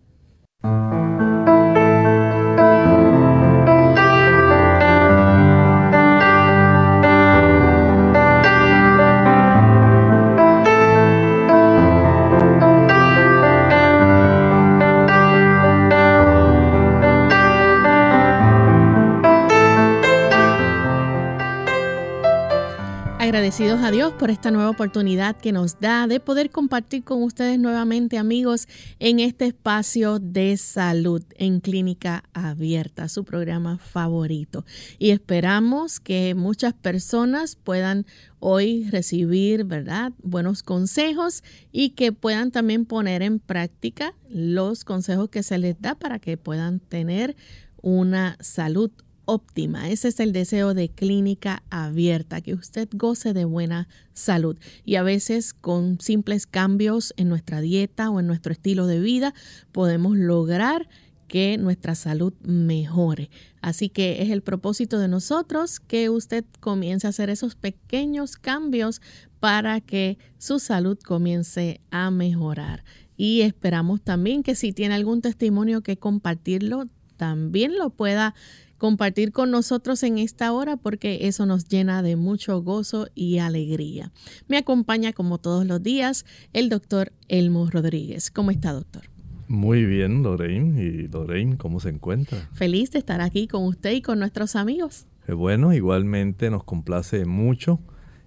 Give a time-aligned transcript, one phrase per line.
[23.27, 27.59] Agradecidos a Dios por esta nueva oportunidad que nos da de poder compartir con ustedes
[27.59, 28.69] nuevamente, amigos,
[29.01, 34.65] en este espacio de salud en Clínica Abierta, su programa favorito.
[35.01, 38.07] Y esperamos que muchas personas puedan
[38.39, 41.43] hoy recibir, ¿verdad?, buenos consejos
[41.73, 46.37] y que puedan también poner en práctica los consejos que se les da para que
[46.37, 47.35] puedan tener
[47.83, 48.93] una salud
[49.27, 49.91] óptima.
[49.91, 54.57] Ese es el deseo de clínica abierta, que usted goce de buena salud.
[54.85, 59.35] Y a veces con simples cambios en nuestra dieta o en nuestro estilo de vida
[59.73, 60.89] podemos lograr
[61.29, 63.31] que nuestra salud mejore.
[63.61, 69.01] Así que es el propósito de nosotros que usted comience a hacer esos pequeños cambios
[69.41, 72.85] para que su salud comience a mejorar.
[73.17, 78.35] Y esperamos también que si tiene algún testimonio que compartirlo, también lo pueda
[78.79, 84.13] compartir con nosotros en esta hora porque eso nos llena de mucho gozo y alegría.
[84.49, 88.31] Me acompaña como todos los días el doctor Elmo Rodríguez.
[88.31, 89.05] ¿Cómo está, doctor?
[89.49, 90.83] Muy bien, Lorraine.
[90.83, 92.49] ¿Y Lorraine cómo se encuentra?
[92.53, 95.07] Feliz de estar aquí con usted y con nuestros amigos.
[95.29, 97.81] Bueno, igualmente nos complace mucho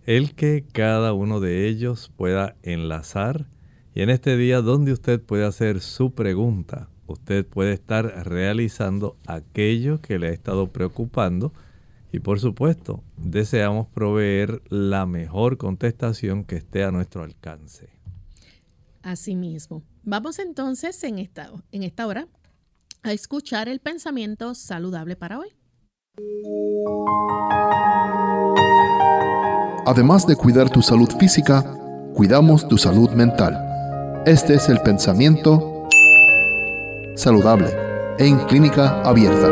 [0.05, 3.47] el que cada uno de ellos pueda enlazar
[3.93, 10.01] y en este día donde usted puede hacer su pregunta usted puede estar realizando aquello
[10.01, 11.51] que le ha estado preocupando
[12.11, 17.89] Y por supuesto, deseamos proveer la mejor contestación que esté a nuestro alcance.
[19.03, 19.83] Asimismo.
[20.03, 22.27] Vamos entonces en esta, en esta hora
[23.03, 25.49] a escuchar el pensamiento saludable para hoy.
[29.85, 31.63] Además de cuidar tu salud física,
[32.13, 34.23] cuidamos tu salud mental.
[34.25, 35.78] Este es el pensamiento
[37.19, 37.67] saludable
[38.17, 39.49] en clínica abierta.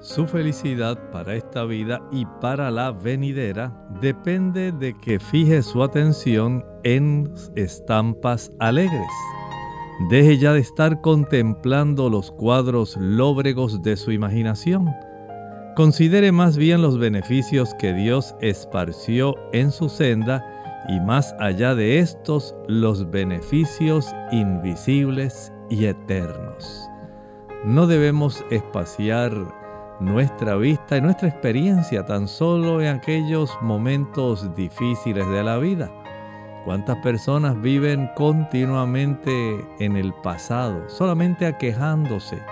[0.00, 6.64] Su felicidad para esta vida y para la venidera depende de que fije su atención
[6.84, 9.08] en estampas alegres.
[10.10, 14.88] Deje ya de estar contemplando los cuadros lóbregos de su imaginación.
[15.78, 20.44] Considere más bien los beneficios que Dios esparció en su senda
[20.88, 26.90] y más allá de estos los beneficios invisibles y eternos.
[27.64, 29.32] No debemos espaciar
[30.00, 35.88] nuestra vista y nuestra experiencia tan solo en aquellos momentos difíciles de la vida.
[36.64, 42.42] ¿Cuántas personas viven continuamente en el pasado, solamente aquejándose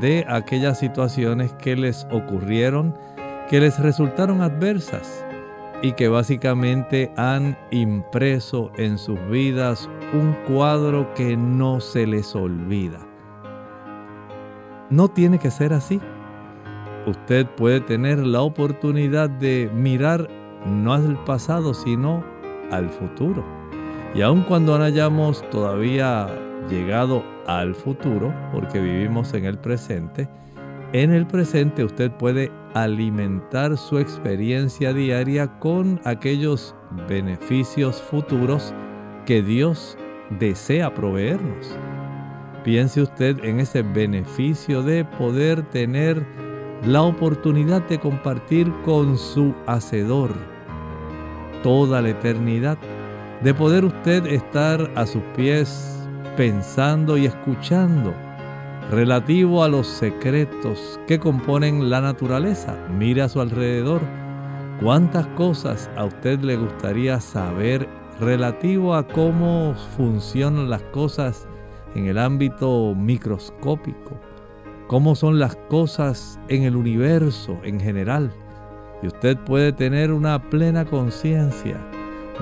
[0.00, 2.96] de aquellas situaciones que les ocurrieron,
[3.48, 5.24] que les resultaron adversas
[5.82, 13.00] y que básicamente han impreso en sus vidas un cuadro que no se les olvida?
[14.90, 16.00] No tiene que ser así
[17.06, 20.28] usted puede tener la oportunidad de mirar
[20.66, 22.24] no al pasado, sino
[22.70, 23.44] al futuro.
[24.14, 26.28] Y aun cuando no hayamos todavía
[26.68, 30.28] llegado al futuro, porque vivimos en el presente,
[30.92, 36.74] en el presente usted puede alimentar su experiencia diaria con aquellos
[37.08, 38.74] beneficios futuros
[39.24, 39.96] que Dios
[40.38, 41.74] desea proveernos.
[42.62, 46.26] Piense usted en ese beneficio de poder tener
[46.84, 50.30] la oportunidad de compartir con su Hacedor
[51.62, 52.76] toda la eternidad,
[53.42, 56.01] de poder usted estar a sus pies
[56.36, 58.14] pensando y escuchando
[58.90, 62.76] relativo a los secretos que componen la naturaleza.
[62.98, 64.00] Mire a su alrededor
[64.82, 67.88] cuántas cosas a usted le gustaría saber
[68.20, 71.46] relativo a cómo funcionan las cosas
[71.94, 74.20] en el ámbito microscópico
[74.92, 78.30] cómo son las cosas en el universo en general.
[79.02, 81.78] Y usted puede tener una plena conciencia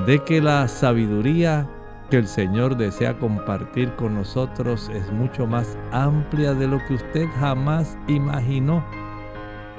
[0.04, 1.70] de que la sabiduría
[2.10, 7.26] que el Señor desea compartir con nosotros es mucho más amplia de lo que usted
[7.38, 8.84] jamás imaginó.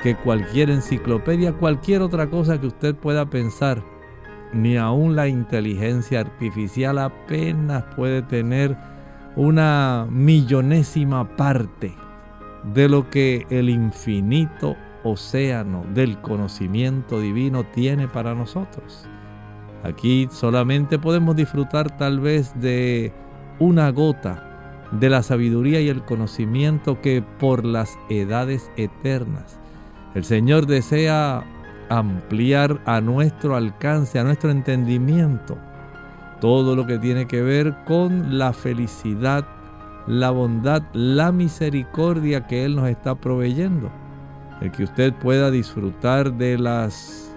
[0.01, 3.83] Que cualquier enciclopedia, cualquier otra cosa que usted pueda pensar,
[4.54, 8.78] ni aún la inteligencia artificial apenas puede tener
[9.36, 11.94] una millonésima parte
[12.74, 19.07] de lo que el infinito océano del conocimiento divino tiene para nosotros.
[19.83, 23.12] Aquí solamente podemos disfrutar tal vez de
[23.60, 24.48] una gota
[24.92, 29.57] de la sabiduría y el conocimiento que por las edades eternas
[30.13, 31.44] el Señor desea
[31.89, 35.57] ampliar a nuestro alcance, a nuestro entendimiento,
[36.42, 39.45] todo lo que tiene que ver con la felicidad
[40.07, 43.92] la bondad, la misericordia que Él nos está proveyendo.
[44.59, 47.31] El que usted pueda disfrutar de las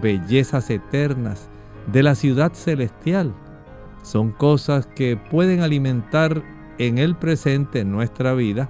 [0.00, 1.48] bellezas eternas,
[1.86, 3.32] de la ciudad celestial.
[4.02, 6.42] Son cosas que pueden alimentar
[6.78, 8.68] en el presente, en nuestra vida,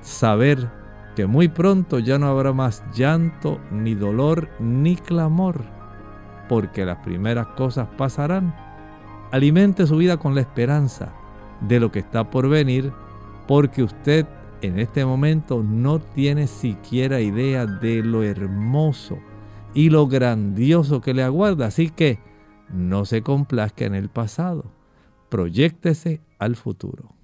[0.00, 0.70] saber
[1.16, 5.62] que muy pronto ya no habrá más llanto, ni dolor, ni clamor,
[6.48, 8.54] porque las primeras cosas pasarán.
[9.30, 11.12] Alimente su vida con la esperanza
[11.60, 12.92] de lo que está por venir,
[13.46, 14.26] porque usted
[14.62, 19.18] en este momento no tiene siquiera idea de lo hermoso
[19.74, 21.66] y lo grandioso que le aguarda.
[21.66, 22.18] Así que
[22.72, 24.72] no se complazca en el pasado,
[25.28, 27.14] proyectese al futuro.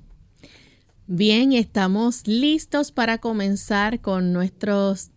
[1.06, 5.10] Bien, estamos listos para comenzar con nuestros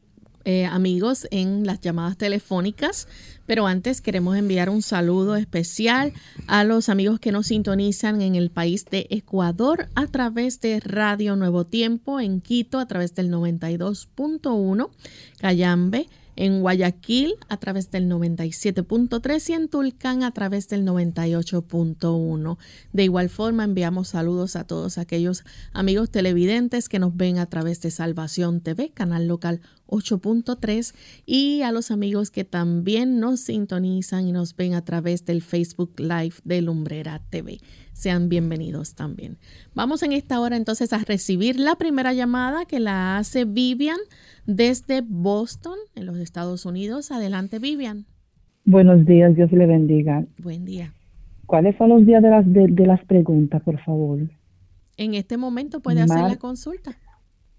[0.45, 3.07] eh, amigos en las llamadas telefónicas,
[3.45, 6.13] pero antes queremos enviar un saludo especial
[6.47, 11.35] a los amigos que nos sintonizan en el país de Ecuador a través de Radio
[11.35, 14.89] Nuevo Tiempo en Quito a través del 92.1,
[15.39, 16.07] Cayambe
[16.41, 22.57] en Guayaquil a través del 97.3 y en Tulcán a través del 98.1.
[22.93, 27.79] De igual forma enviamos saludos a todos aquellos amigos televidentes que nos ven a través
[27.81, 30.95] de Salvación TV, canal local 8.3
[31.25, 35.99] y a los amigos que también nos sintonizan y nos ven a través del Facebook
[35.99, 37.59] Live de Lumbrera TV.
[37.93, 39.37] Sean bienvenidos también.
[39.75, 43.99] Vamos en esta hora entonces a recibir la primera llamada que la hace Vivian
[44.45, 47.11] desde Boston, en los Estados Unidos.
[47.11, 48.05] Adelante, Vivian.
[48.65, 50.25] Buenos días, Dios le bendiga.
[50.37, 50.93] Buen día.
[51.45, 54.19] ¿Cuáles son los días de las, de, las preguntas, por favor?
[54.95, 56.97] En este momento puede hacer la consulta.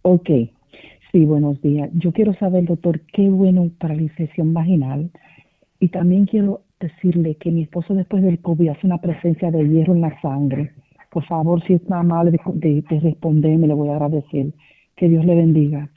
[0.01, 0.31] Ok.
[1.12, 1.90] Sí, buenos días.
[1.92, 5.11] Yo quiero saber, doctor, qué bueno para la infección vaginal.
[5.78, 9.95] Y también quiero decirle que mi esposo después del COVID hace una presencia de hierro
[9.95, 10.73] en la sangre.
[11.11, 14.54] Por favor, si es tan amable de, de, de responderme, le voy a agradecer.
[14.97, 15.90] Que Dios le bendiga.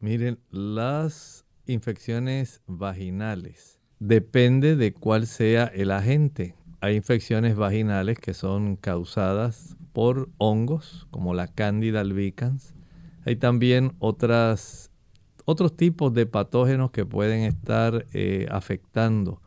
[0.00, 6.54] Miren, las infecciones vaginales depende de cuál sea el agente.
[6.80, 12.74] Hay infecciones vaginales que son causadas por hongos, como la Candida albicans.
[13.28, 14.90] Hay también otras,
[15.44, 19.42] otros tipos de patógenos que pueden estar eh, afectando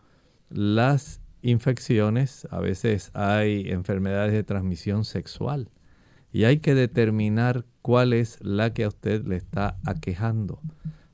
[0.52, 2.48] las infecciones.
[2.52, 5.72] A veces hay enfermedades de transmisión sexual
[6.32, 10.62] y hay que determinar cuál es la que a usted le está aquejando.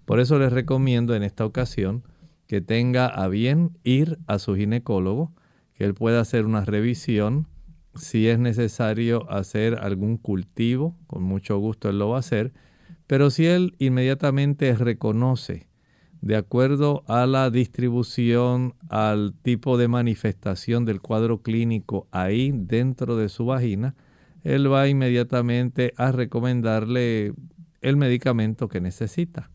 [0.04, 2.04] Por eso les recomiendo en esta ocasión
[2.48, 5.32] que tenga a bien ir a su ginecólogo
[5.74, 7.48] que él pueda hacer una revisión.
[7.98, 12.54] Si es necesario hacer algún cultivo, con mucho gusto él lo va a hacer.
[13.08, 15.68] Pero si él inmediatamente reconoce,
[16.22, 23.30] de acuerdo a la distribución, al tipo de manifestación del cuadro clínico ahí dentro de
[23.30, 23.96] su vagina,
[24.44, 27.34] él va inmediatamente a recomendarle
[27.82, 29.52] el medicamento que necesita.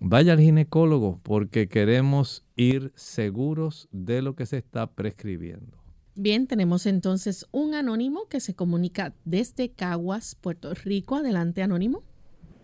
[0.00, 5.77] Vaya al ginecólogo porque queremos ir seguros de lo que se está prescribiendo.
[6.20, 11.14] Bien, tenemos entonces un anónimo que se comunica desde Caguas, Puerto Rico.
[11.14, 12.02] Adelante, anónimo.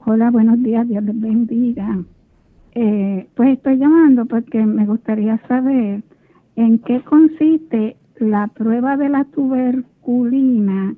[0.04, 2.02] Hola, buenos días, Dios les bendiga.
[2.74, 6.02] Eh, pues estoy llamando porque me gustaría saber
[6.56, 10.96] en qué consiste la prueba de la tuberculina,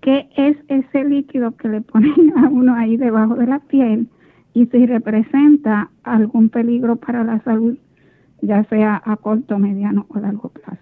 [0.00, 4.08] qué es ese líquido que le ponen a uno ahí debajo de la piel
[4.54, 7.76] y si representa algún peligro para la salud,
[8.40, 10.81] ya sea a corto, mediano o largo plazo.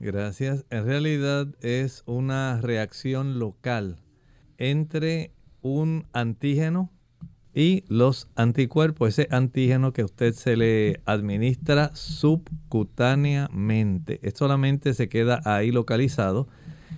[0.00, 0.64] Gracias.
[0.70, 3.96] En realidad es una reacción local
[4.56, 6.90] entre un antígeno
[7.52, 14.20] y los anticuerpos, ese antígeno que usted se le administra subcutáneamente.
[14.34, 16.46] Solamente se queda ahí localizado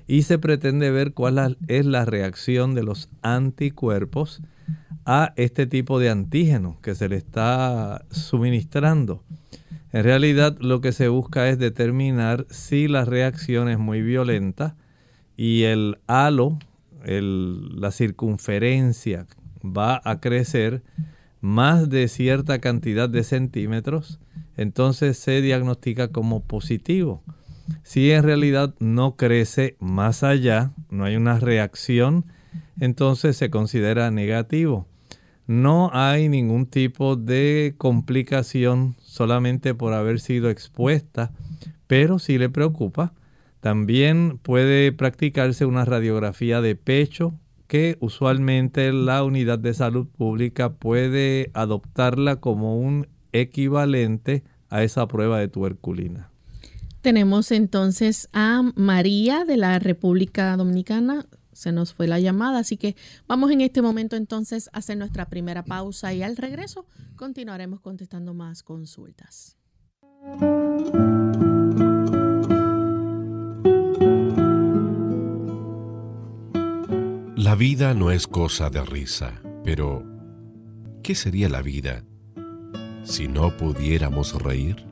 [0.06, 4.42] y se pretende ver cuál es la reacción de los anticuerpos
[5.06, 9.24] a este tipo de antígeno que se le está suministrando.
[9.92, 14.76] En realidad lo que se busca es determinar si la reacción es muy violenta
[15.36, 16.58] y el halo,
[17.02, 19.26] la circunferencia
[19.64, 20.82] va a crecer
[21.40, 24.20] más de cierta cantidad de centímetros,
[24.56, 27.22] entonces se diagnostica como positivo.
[27.82, 32.26] Si en realidad no crece más allá, no hay una reacción,
[32.78, 34.86] entonces se considera negativo.
[35.46, 41.32] No hay ningún tipo de complicación solamente por haber sido expuesta,
[41.88, 43.12] pero si le preocupa,
[43.58, 47.34] también puede practicarse una radiografía de pecho
[47.66, 55.40] que usualmente la unidad de salud pública puede adoptarla como un equivalente a esa prueba
[55.40, 56.30] de tuberculina.
[57.00, 61.26] Tenemos entonces a María de la República Dominicana
[61.60, 62.96] se nos fue la llamada, así que
[63.28, 66.86] vamos en este momento entonces a hacer nuestra primera pausa y al regreso
[67.16, 69.58] continuaremos contestando más consultas.
[77.36, 80.02] La vida no es cosa de risa, pero
[81.02, 82.04] ¿qué sería la vida
[83.02, 84.89] si no pudiéramos reír?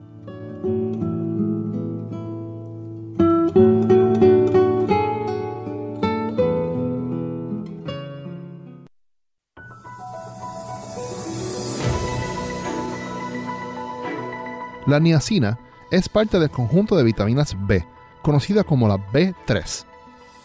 [14.88, 15.58] La niacina
[15.90, 17.84] es parte del conjunto de vitaminas B,
[18.22, 19.84] conocida como la B3.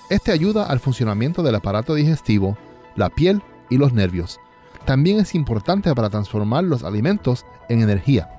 [0.09, 2.57] Este ayuda al funcionamiento del aparato digestivo,
[2.97, 4.41] la piel y los nervios.
[4.83, 8.29] También es importante para transformar los alimentos en energía.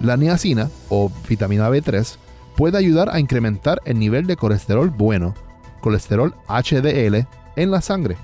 [0.00, 2.16] La niacina, o vitamina B3,
[2.56, 5.32] puede ayudar a incrementar el nivel de colesterol bueno,
[5.80, 7.24] colesterol HDL,
[7.54, 8.16] en la sangre.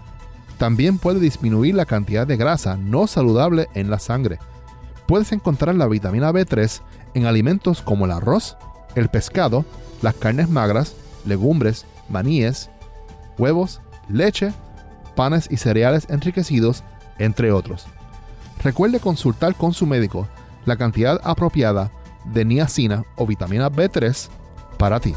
[0.59, 4.41] También puede disminuir la cantidad de grasa no saludable en la sangre.
[5.07, 6.81] Puedes encontrar la vitamina B3
[7.15, 8.57] en alimentos como el arroz,
[8.95, 9.65] el pescado,
[10.03, 12.71] las carnes magras, legumbres, maníes,
[13.39, 14.53] huevos, leche,
[15.15, 16.85] panes y cereales enriquecidos,
[17.19, 17.87] entre otros.
[18.63, 20.29] Recuerde consultar con su médico
[20.65, 21.91] la cantidad apropiada
[22.25, 24.29] de niacina o vitamina B3
[24.79, 25.15] para ti.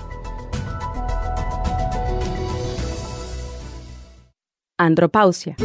[4.77, 5.55] Andropausia.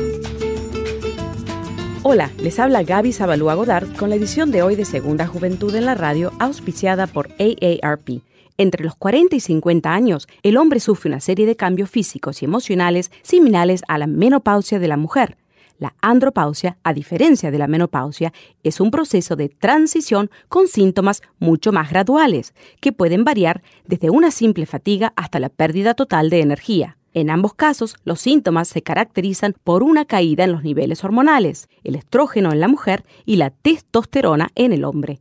[2.03, 5.85] Hola, les habla Gaby Zabalúa Godard con la edición de hoy de Segunda Juventud en
[5.85, 8.23] la Radio, auspiciada por AARP.
[8.57, 12.47] Entre los 40 y 50 años, el hombre sufre una serie de cambios físicos y
[12.47, 15.37] emocionales similares a la menopausia de la mujer.
[15.79, 21.71] La andropausia, a diferencia de la menopausia, es un proceso de transición con síntomas mucho
[21.71, 26.97] más graduales, que pueden variar desde una simple fatiga hasta la pérdida total de energía.
[27.13, 31.97] En ambos casos, los síntomas se caracterizan por una caída en los niveles hormonales, el
[31.97, 35.21] estrógeno en la mujer y la testosterona en el hombre.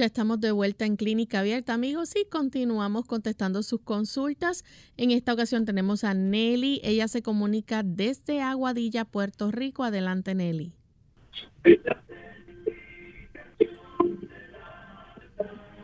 [0.00, 4.64] Ya estamos de vuelta en Clínica Abierta, amigos, y continuamos contestando sus consultas.
[4.96, 6.80] En esta ocasión tenemos a Nelly.
[6.82, 9.84] Ella se comunica desde Aguadilla, Puerto Rico.
[9.84, 10.72] Adelante, Nelly.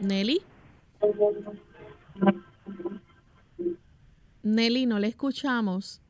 [0.00, 0.40] Nelly.
[4.42, 6.00] Nelly, no le escuchamos.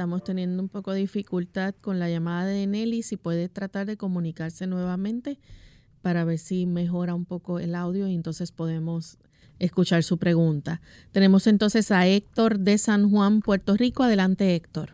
[0.00, 3.02] Estamos teniendo un poco de dificultad con la llamada de Nelly.
[3.02, 5.38] Si puede tratar de comunicarse nuevamente
[6.00, 9.18] para ver si mejora un poco el audio y entonces podemos
[9.58, 10.80] escuchar su pregunta.
[11.12, 14.02] Tenemos entonces a Héctor de San Juan, Puerto Rico.
[14.02, 14.92] Adelante, Héctor.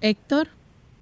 [0.00, 0.48] Héctor,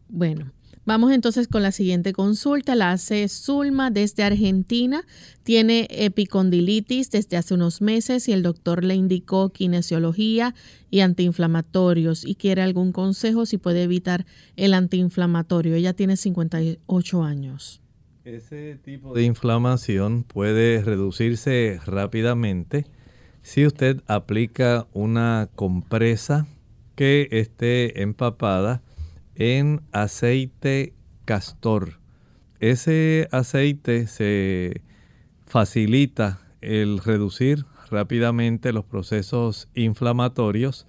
[0.09, 0.51] bueno,
[0.88, 2.74] Vamos entonces con la siguiente consulta.
[2.74, 5.03] La hace Zulma desde Argentina.
[5.42, 10.55] Tiene epicondilitis desde hace unos meses y el doctor le indicó kinesiología
[10.90, 14.24] y antiinflamatorios y quiere algún consejo si puede evitar
[14.57, 15.74] el antiinflamatorio.
[15.74, 17.83] Ella tiene 58 años.
[18.24, 22.87] Ese tipo de inflamación puede reducirse rápidamente
[23.42, 26.46] si usted aplica una compresa
[26.94, 28.81] que esté empapada
[29.38, 30.92] en aceite
[31.24, 32.01] castor.
[32.59, 34.83] Ese aceite se
[35.46, 40.87] facilita el reducir rápidamente los procesos inflamatorios,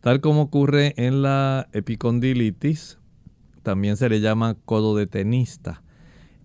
[0.00, 2.98] tal como ocurre en la epicondilitis,
[3.62, 5.82] también se le llama codo de tenista.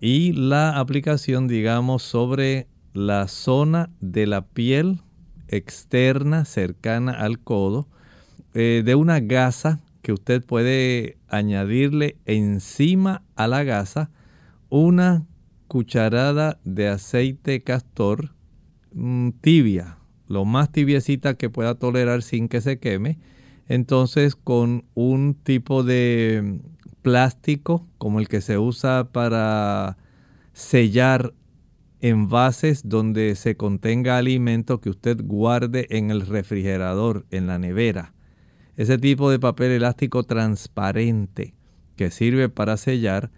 [0.00, 5.00] Y la aplicación, digamos, sobre la zona de la piel
[5.48, 7.88] externa cercana al codo,
[8.54, 14.10] eh, de una gasa que usted puede añadirle encima a la gasa
[14.68, 15.26] una
[15.68, 18.30] cucharada de aceite castor
[18.92, 23.18] mm, tibia, lo más tibiecita que pueda tolerar sin que se queme.
[23.68, 26.60] Entonces con un tipo de
[27.02, 29.96] plástico como el que se usa para
[30.52, 31.34] sellar
[32.00, 38.12] envases donde se contenga alimento que usted guarde en el refrigerador, en la nevera
[38.80, 41.52] ese tipo de papel elástico transparente
[41.96, 43.30] que sirve para sellar,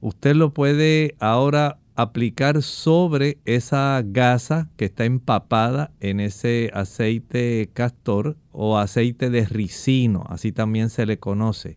[0.00, 8.38] usted lo puede ahora aplicar sobre esa gasa que está empapada en ese aceite castor
[8.50, 11.76] o aceite de ricino, así también se le conoce.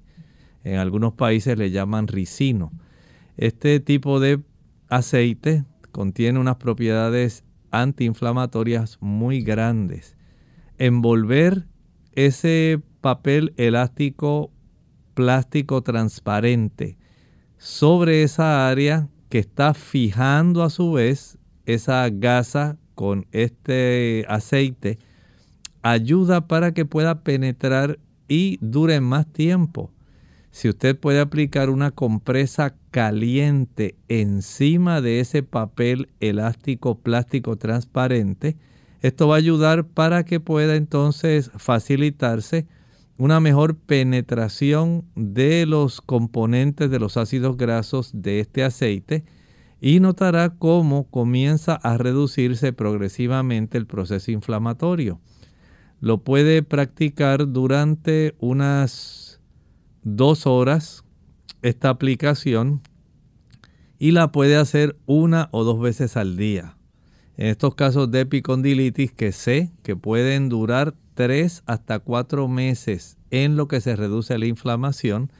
[0.63, 2.71] En algunos países le llaman ricino.
[3.35, 4.39] Este tipo de
[4.87, 10.15] aceite contiene unas propiedades antiinflamatorias muy grandes.
[10.77, 11.67] Envolver
[12.13, 14.51] ese papel elástico
[15.13, 16.97] plástico transparente
[17.57, 24.99] sobre esa área que está fijando a su vez esa gasa con este aceite
[25.81, 29.91] ayuda para que pueda penetrar y dure más tiempo.
[30.51, 38.57] Si usted puede aplicar una compresa caliente encima de ese papel elástico plástico transparente,
[39.01, 42.67] esto va a ayudar para que pueda entonces facilitarse
[43.21, 49.25] una mejor penetración de los componentes de los ácidos grasos de este aceite
[49.79, 55.21] y notará cómo comienza a reducirse progresivamente el proceso inflamatorio.
[55.99, 59.39] Lo puede practicar durante unas
[60.01, 61.03] dos horas
[61.61, 62.81] esta aplicación
[63.99, 66.75] y la puede hacer una o dos veces al día.
[67.37, 73.55] En estos casos de epicondilitis que sé que pueden durar tres hasta cuatro meses en
[73.55, 75.31] lo que se reduce la inflamación,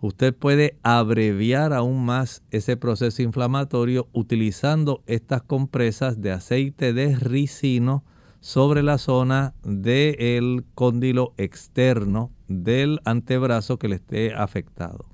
[0.00, 8.04] usted puede abreviar aún más ese proceso inflamatorio utilizando estas compresas de aceite de ricino
[8.40, 15.04] sobre la zona del cóndilo externo del antebrazo que le esté afectado.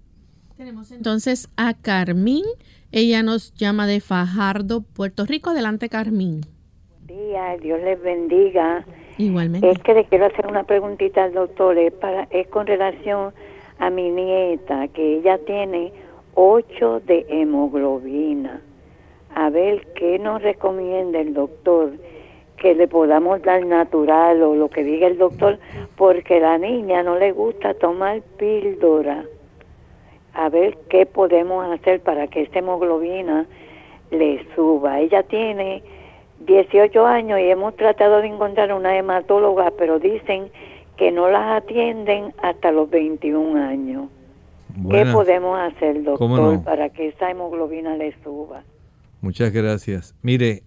[0.57, 2.45] Tenemos entonces a Carmín.
[2.93, 5.51] Ella nos llama de Fajardo, Puerto Rico.
[5.51, 6.43] Adelante, Carmín.
[7.07, 8.85] Día, Dios les bendiga.
[9.63, 13.33] Es que le quiero hacer una preguntita al doctor, es, para, es con relación
[13.79, 15.93] a mi nieta, que ella tiene
[16.35, 18.61] 8 de hemoglobina.
[19.35, 21.93] A ver qué nos recomienda el doctor,
[22.59, 25.59] que le podamos dar natural o lo que diga el doctor,
[25.97, 29.25] porque la niña no le gusta tomar píldora.
[30.35, 33.47] A ver qué podemos hacer para que esa hemoglobina
[34.11, 35.01] le suba.
[35.01, 35.83] Ella tiene
[36.41, 40.51] 18 años y hemos tratado de encontrar una hematóloga, pero dicen
[40.97, 44.09] que no las atienden hasta los 21 años.
[44.91, 48.63] ¿Qué podemos hacer, doctor, para que esa hemoglobina le suba?
[49.23, 50.15] Muchas gracias.
[50.23, 50.63] Mire,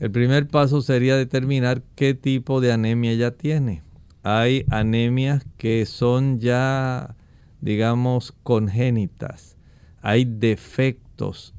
[0.00, 3.82] el primer paso sería determinar qué tipo de anemia ella tiene.
[4.22, 7.16] Hay anemias que son ya,
[7.60, 9.56] digamos, congénitas.
[10.02, 11.54] Hay defectos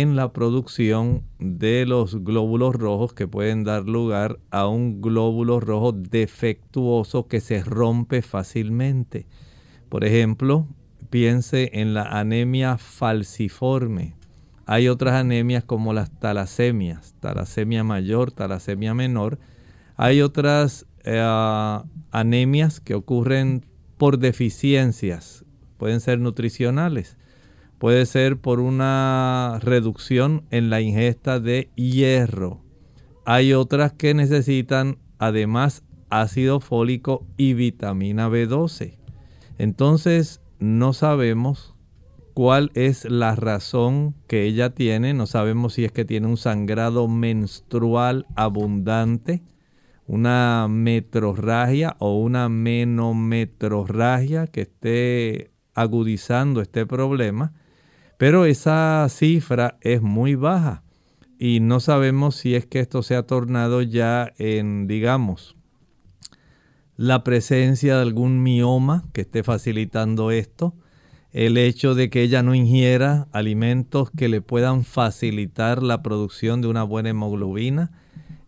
[0.00, 5.92] en la producción de los glóbulos rojos que pueden dar lugar a un glóbulo rojo
[5.92, 9.26] defectuoso que se rompe fácilmente.
[9.90, 10.66] Por ejemplo,
[11.10, 14.14] piense en la anemia falciforme.
[14.64, 19.38] Hay otras anemias como las talasemias, talasemia mayor, talasemia menor.
[19.96, 21.20] Hay otras eh,
[22.12, 23.66] anemias que ocurren
[23.98, 25.44] por deficiencias,
[25.76, 27.18] pueden ser nutricionales
[27.82, 32.62] puede ser por una reducción en la ingesta de hierro.
[33.24, 38.98] Hay otras que necesitan además ácido fólico y vitamina B12.
[39.58, 41.74] Entonces no sabemos
[42.34, 47.08] cuál es la razón que ella tiene, no sabemos si es que tiene un sangrado
[47.08, 49.42] menstrual abundante,
[50.06, 57.54] una metrorragia o una menometrorragia que esté agudizando este problema
[58.22, 60.84] pero esa cifra es muy baja
[61.40, 65.56] y no sabemos si es que esto se ha tornado ya en, digamos,
[66.96, 70.72] la presencia de algún mioma que esté facilitando esto,
[71.32, 76.68] el hecho de que ella no ingiera alimentos que le puedan facilitar la producción de
[76.68, 77.90] una buena hemoglobina,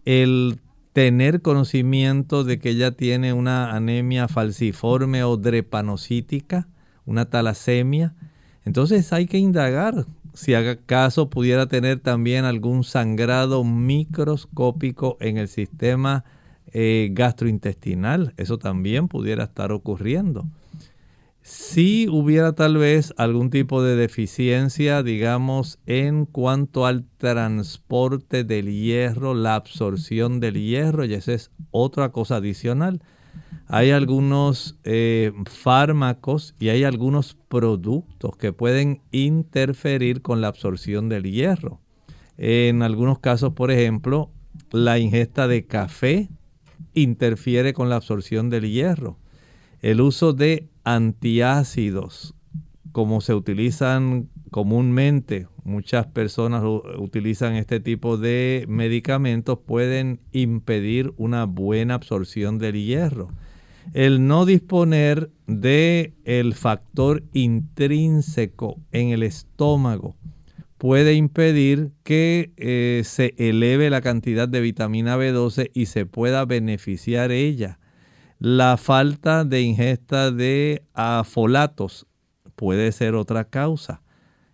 [0.05, 0.61] el
[0.93, 6.69] tener conocimiento de que ella tiene una anemia falciforme o drepanocítica,
[7.07, 8.15] una talasemia,
[8.65, 16.25] entonces hay que indagar si acaso pudiera tener también algún sangrado microscópico en el sistema
[16.73, 18.35] eh, gastrointestinal.
[18.37, 20.45] Eso también pudiera estar ocurriendo.
[21.41, 29.35] Si hubiera tal vez algún tipo de deficiencia, digamos, en cuanto al transporte del hierro,
[29.35, 33.03] la absorción del hierro, y esa es otra cosa adicional
[33.67, 41.25] hay algunos eh, fármacos y hay algunos productos que pueden interferir con la absorción del
[41.25, 41.81] hierro.
[42.37, 44.31] En algunos casos, por ejemplo,
[44.71, 46.29] la ingesta de café
[46.93, 49.19] interfiere con la absorción del hierro.
[49.81, 52.35] El uso de antiácidos
[52.95, 56.63] como se utilizan comúnmente, muchas personas
[56.97, 63.31] utilizan este tipo de medicamentos, pueden impedir una buena absorción del hierro.
[63.95, 70.15] El no disponer de el factor intrínseco en el estómago
[70.79, 77.33] puede impedir que eh, se eleve la cantidad de vitamina B12 y se pueda beneficiar
[77.33, 77.81] ella.
[78.39, 82.07] La falta de ingesta de afolatos
[82.57, 84.03] puede ser otra causa.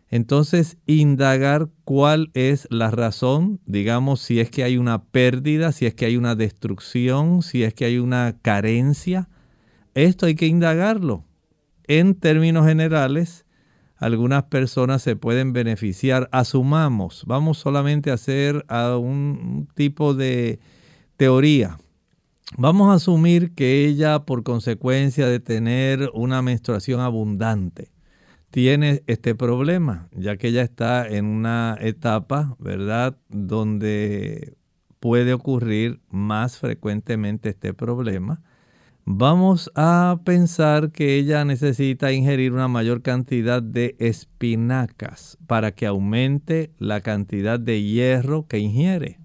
[0.08, 5.94] Entonces, indagar cuál es la razón, digamos, si es que hay una pérdida, si es
[5.94, 9.28] que hay una destrucción, si es que hay una carencia.
[9.94, 11.24] Esto hay que indagarlo.
[11.86, 13.44] En términos generales,
[13.96, 16.28] algunas personas se pueden beneficiar.
[16.32, 20.58] Asumamos, vamos solamente a hacer un tipo de
[21.16, 21.78] teoría.
[22.58, 27.92] Vamos a asumir que ella, por consecuencia de tener una menstruación abundante,
[28.50, 34.56] tiene este problema, ya que ella está en una etapa, ¿verdad?, donde
[34.98, 38.42] puede ocurrir más frecuentemente este problema.
[39.04, 46.72] Vamos a pensar que ella necesita ingerir una mayor cantidad de espinacas para que aumente
[46.78, 49.19] la cantidad de hierro que ingiere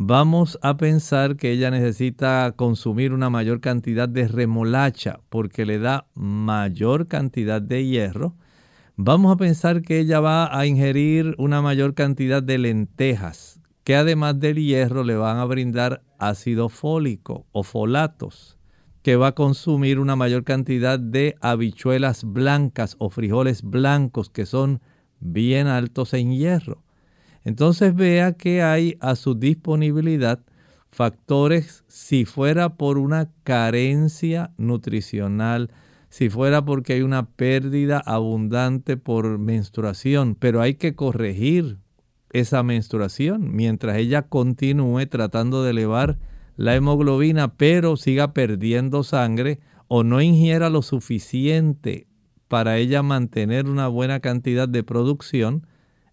[0.00, 6.06] vamos a pensar que ella necesita consumir una mayor cantidad de remolacha porque le da
[6.14, 8.36] mayor cantidad de hierro.
[8.94, 14.38] Vamos a pensar que ella va a ingerir una mayor cantidad de lentejas, que además
[14.38, 18.56] del hierro le van a brindar ácido fólico o folatos,
[19.02, 24.80] que va a consumir una mayor cantidad de habichuelas blancas o frijoles blancos que son
[25.18, 26.84] bien altos en hierro
[27.48, 30.40] entonces vea que hay a su disponibilidad
[30.90, 35.70] factores si fuera por una carencia nutricional,
[36.10, 41.78] si fuera porque hay una pérdida abundante por menstruación, pero hay que corregir
[42.34, 46.18] esa menstruación mientras ella continúe tratando de elevar
[46.56, 52.08] la hemoglobina, pero siga perdiendo sangre o no ingiera lo suficiente
[52.46, 55.66] para ella mantener una buena cantidad de producción,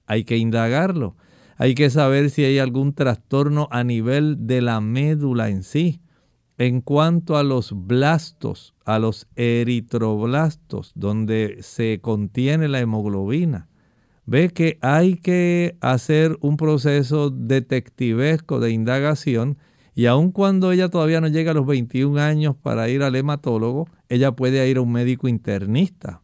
[0.06, 1.18] hay que indagarlo.
[1.58, 6.02] Hay que saber si hay algún trastorno a nivel de la médula en sí.
[6.58, 13.68] En cuanto a los blastos, a los eritroblastos, donde se contiene la hemoglobina,
[14.26, 19.58] ve que hay que hacer un proceso detectivesco de indagación
[19.96, 23.88] y aun cuando ella todavía no llega a los 21 años para ir al hematólogo,
[24.10, 26.22] ella puede ir a un médico internista.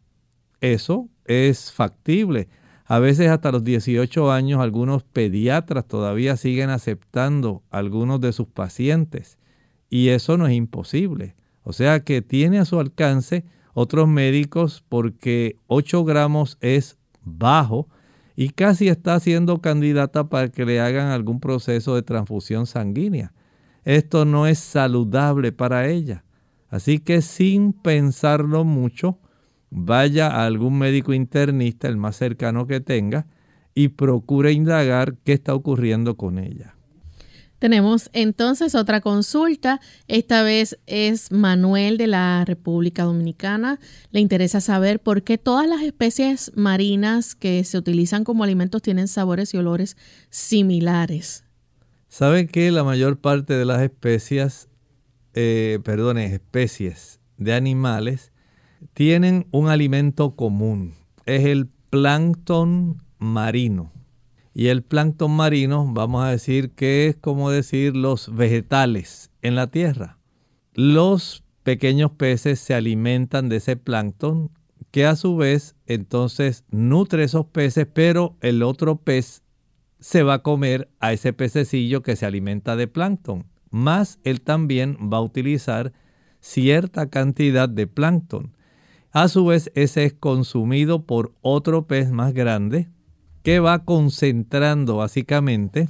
[0.60, 2.48] Eso es factible.
[2.92, 9.38] A veces hasta los 18 años algunos pediatras todavía siguen aceptando algunos de sus pacientes
[9.88, 11.34] y eso no es imposible.
[11.62, 17.88] O sea que tiene a su alcance otros médicos porque 8 gramos es bajo
[18.36, 23.32] y casi está siendo candidata para que le hagan algún proceso de transfusión sanguínea.
[23.86, 26.24] Esto no es saludable para ella.
[26.68, 29.18] Así que sin pensarlo mucho,
[29.74, 33.26] vaya a algún médico internista, el más cercano que tenga,
[33.74, 36.76] y procure indagar qué está ocurriendo con ella.
[37.58, 39.80] Tenemos entonces otra consulta.
[40.08, 43.78] Esta vez es Manuel de la República Dominicana.
[44.10, 49.08] Le interesa saber por qué todas las especies marinas que se utilizan como alimentos tienen
[49.08, 49.96] sabores y olores
[50.28, 51.44] similares.
[52.08, 54.68] ¿Sabe que la mayor parte de las especies,
[55.32, 58.31] eh, perdón, especies de animales
[58.94, 60.94] tienen un alimento común.
[61.26, 63.92] Es el plancton marino.
[64.54, 69.68] Y el plancton marino, vamos a decir que es como decir los vegetales en la
[69.68, 70.18] tierra.
[70.74, 74.50] Los pequeños peces se alimentan de ese plancton
[74.90, 79.42] que a su vez entonces nutre esos peces, pero el otro pez
[80.00, 83.46] se va a comer a ese pececillo que se alimenta de plancton.
[83.70, 85.92] Más él también va a utilizar
[86.40, 88.54] cierta cantidad de plancton.
[89.12, 92.88] A su vez, ese es consumido por otro pez más grande
[93.42, 95.88] que va concentrando básicamente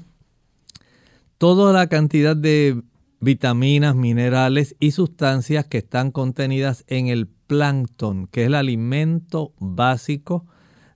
[1.39, 2.83] toda la cantidad de
[3.21, 10.45] vitaminas, minerales y sustancias que están contenidas en el plancton, que es el alimento básico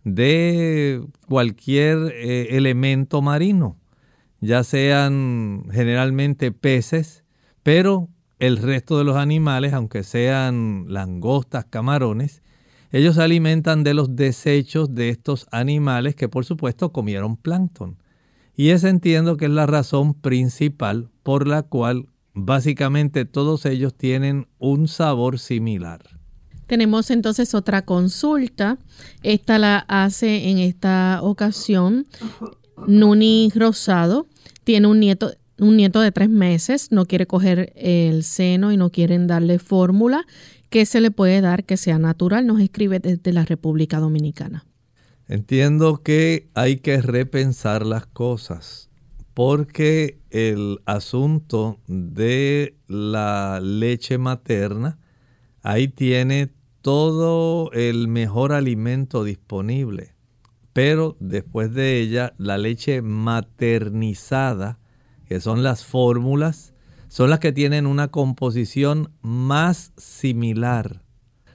[0.03, 3.77] de cualquier eh, elemento marino,
[4.41, 7.25] ya sean generalmente peces,
[7.63, 12.43] pero el resto de los animales, aunque sean langostas, camarones,
[12.93, 17.97] ellos se alimentan de los desechos de estos animales que por supuesto comieron plancton.
[18.55, 24.47] Y esa entiendo que es la razón principal por la cual básicamente todos ellos tienen
[24.59, 26.03] un sabor similar.
[26.67, 28.79] Tenemos entonces otra consulta.
[29.23, 32.07] Esta la hace en esta ocasión
[32.87, 34.27] Nuni Rosado.
[34.65, 38.91] Tiene un nieto, un nieto de tres meses, no quiere coger el seno y no
[38.91, 40.27] quieren darle fórmula.
[40.71, 42.47] ¿Qué se le puede dar que sea natural?
[42.47, 44.67] Nos escribe desde la República Dominicana.
[45.29, 48.87] Entiendo que hay que repensar las cosas
[49.37, 54.99] porque el asunto de la leche materna,
[55.63, 60.15] ahí tiene todo el mejor alimento disponible,
[60.73, 64.79] pero después de ella la leche maternizada,
[65.29, 66.73] que son las fórmulas,
[67.09, 71.03] son las que tienen una composición más similar.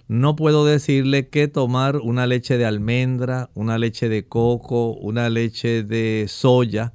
[0.07, 5.83] No puedo decirle que tomar una leche de almendra, una leche de coco, una leche
[5.83, 6.93] de soya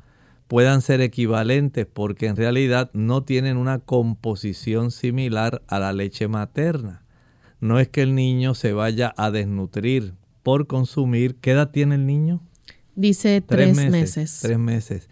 [0.49, 7.03] puedan ser equivalentes porque en realidad no tienen una composición similar a la leche materna.
[7.59, 11.37] No es que el niño se vaya a desnutrir por consumir.
[11.37, 12.43] ¿Qué edad tiene el niño?
[12.95, 15.09] Dice tres, meses, Tres meses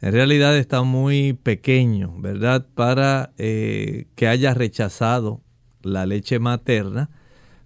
[0.00, 2.66] en realidad está muy pequeño, ¿verdad?
[2.74, 5.42] Para eh, que haya rechazado
[5.82, 7.10] la leche materna,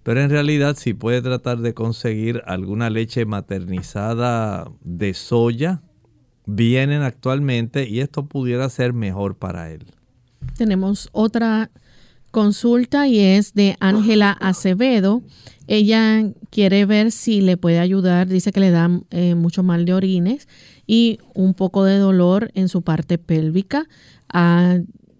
[0.03, 5.81] pero en realidad si puede tratar de conseguir alguna leche maternizada de soya,
[6.45, 9.85] vienen actualmente y esto pudiera ser mejor para él.
[10.57, 11.71] Tenemos otra
[12.31, 15.23] consulta y es de Ángela Acevedo.
[15.67, 19.93] Ella quiere ver si le puede ayudar, dice que le da eh, mucho mal de
[19.93, 20.47] orines
[20.85, 23.87] y un poco de dolor en su parte pélvica.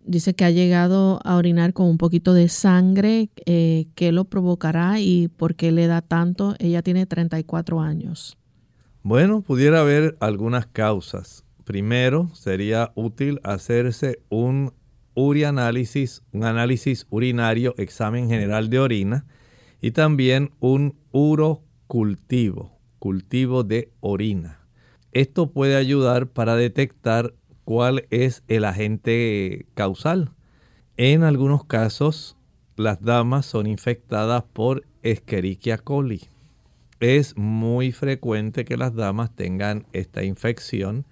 [0.08, 3.30] Dice que ha llegado a orinar con un poquito de sangre.
[3.48, 6.54] Eh, ¿Qué lo provocará y por qué le da tanto?
[6.60, 8.38] Ella tiene 34 años.
[9.02, 11.44] Bueno, pudiera haber algunas causas.
[11.64, 14.74] Primero, sería útil hacerse un
[15.16, 19.26] urianálisis, un análisis urinario, examen general de orina
[19.82, 24.60] y también un urocultivo, cultivo de orina.
[25.12, 27.34] Esto puede ayudar para detectar
[27.64, 30.32] cuál es el agente causal.
[30.98, 32.38] En algunos casos,
[32.78, 36.22] las damas son infectadas por Escherichia coli.
[37.00, 41.06] Es muy frecuente que las damas tengan esta infección,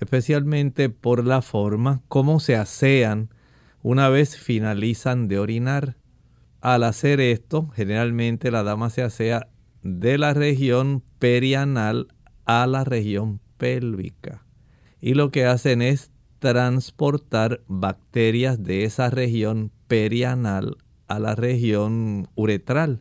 [0.00, 3.28] especialmente por la forma como se asean
[3.82, 5.96] una vez finalizan de orinar.
[6.60, 9.48] Al hacer esto, generalmente la dama se asea
[9.82, 12.08] de la región perianal
[12.44, 14.44] a la región pélvica.
[15.00, 23.00] Y lo que hacen es transportar bacterias de esa región perianal a la región uretral.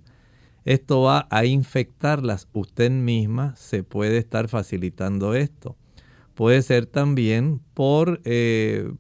[0.66, 2.48] Esto va a infectarlas.
[2.54, 5.78] Usted misma se puede estar facilitando esto.
[6.34, 8.92] Puede ser también por eh,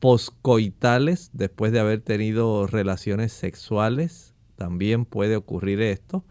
[0.00, 4.34] poscoitales, después de haber tenido relaciones sexuales.
[4.56, 6.24] También puede ocurrir esto.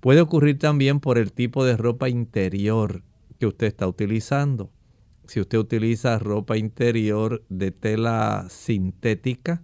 [0.00, 3.02] Puede ocurrir también por el tipo de ropa interior
[3.38, 4.70] que usted está utilizando.
[5.26, 9.62] Si usted utiliza ropa interior de tela sintética,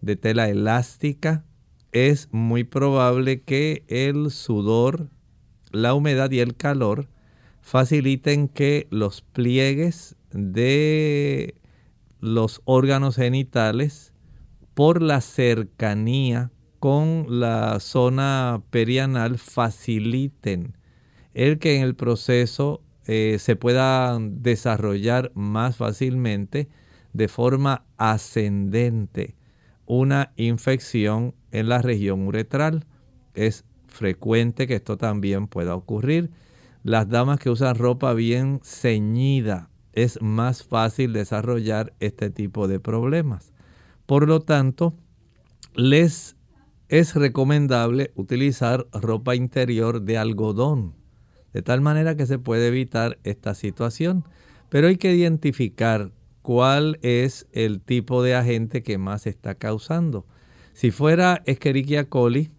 [0.00, 1.44] de tela elástica,
[1.92, 5.08] es muy probable que el sudor,
[5.70, 7.08] la humedad y el calor
[7.60, 11.54] faciliten que los pliegues de
[12.22, 14.12] los órganos genitales
[14.74, 20.76] por la cercanía con la zona perianal faciliten
[21.34, 26.68] el que en el proceso eh, se pueda desarrollar más fácilmente
[27.12, 29.34] de forma ascendente
[29.84, 32.86] una infección en la región uretral.
[33.34, 36.30] Es frecuente que esto también pueda ocurrir.
[36.84, 43.52] Las damas que usan ropa bien ceñida es más fácil desarrollar este tipo de problemas.
[44.06, 44.94] Por lo tanto,
[45.74, 46.36] les
[46.88, 50.94] es recomendable utilizar ropa interior de algodón,
[51.54, 54.24] de tal manera que se puede evitar esta situación.
[54.68, 60.26] Pero hay que identificar cuál es el tipo de agente que más está causando.
[60.74, 62.50] Si fuera Escherichia coli,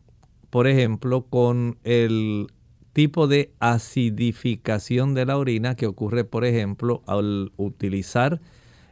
[0.49, 2.47] por ejemplo, con el
[2.93, 8.39] tipo de acidificación de la orina que ocurre, por ejemplo, al utilizar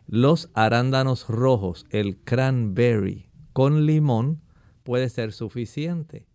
[0.08, 4.42] los arándanos rojos, el cranberry, con limón,
[4.84, 6.26] puede ser suficiente.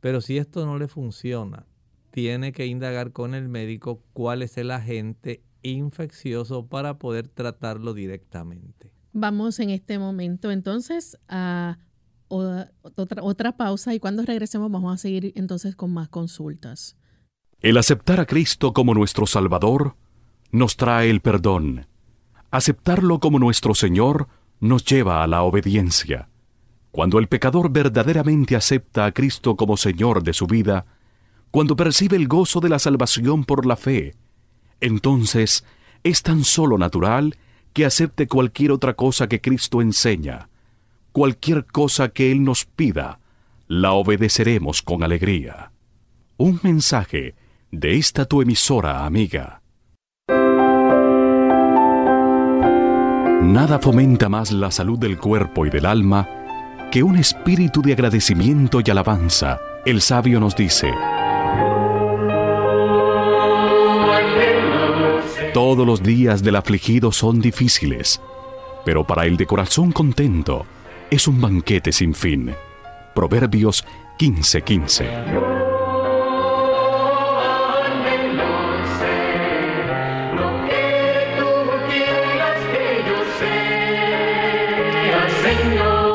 [0.00, 1.66] Pero si esto no le funciona,
[2.10, 8.92] tiene que indagar con el médico cuál es el agente infeccioso para poder tratarlo directamente.
[9.12, 11.78] Vamos en este momento entonces a
[12.28, 12.72] otra,
[13.22, 16.96] otra pausa y cuando regresemos vamos a seguir entonces con más consultas.
[17.62, 19.96] El aceptar a Cristo como nuestro Salvador
[20.52, 21.86] nos trae el perdón.
[22.50, 24.28] Aceptarlo como nuestro Señor
[24.60, 26.28] nos lleva a la obediencia.
[26.90, 30.84] Cuando el pecador verdaderamente acepta a Cristo como Señor de su vida,
[31.50, 34.14] cuando percibe el gozo de la salvación por la fe,
[34.80, 35.64] entonces
[36.04, 37.38] es tan solo natural
[37.72, 40.50] que acepte cualquier otra cosa que Cristo enseña,
[41.12, 43.20] cualquier cosa que Él nos pida,
[43.66, 45.72] la obedeceremos con alegría.
[46.36, 47.34] Un mensaje
[47.70, 49.62] de esta tu emisora amiga.
[53.42, 56.28] Nada fomenta más la salud del cuerpo y del alma
[56.90, 59.58] que un espíritu de agradecimiento y alabanza.
[59.84, 60.92] El sabio nos dice,
[65.52, 68.20] Todos los días del afligido son difíciles,
[68.84, 70.66] pero para el de corazón contento
[71.10, 72.54] es un banquete sin fin.
[73.14, 73.84] Proverbios
[74.18, 75.65] 15:15.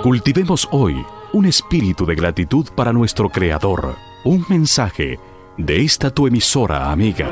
[0.04, 3.98] Cultivemos hoy un espíritu de gratitud para nuestro Creador.
[4.24, 5.20] Un mensaje
[5.60, 7.30] de esta tu emisora amiga.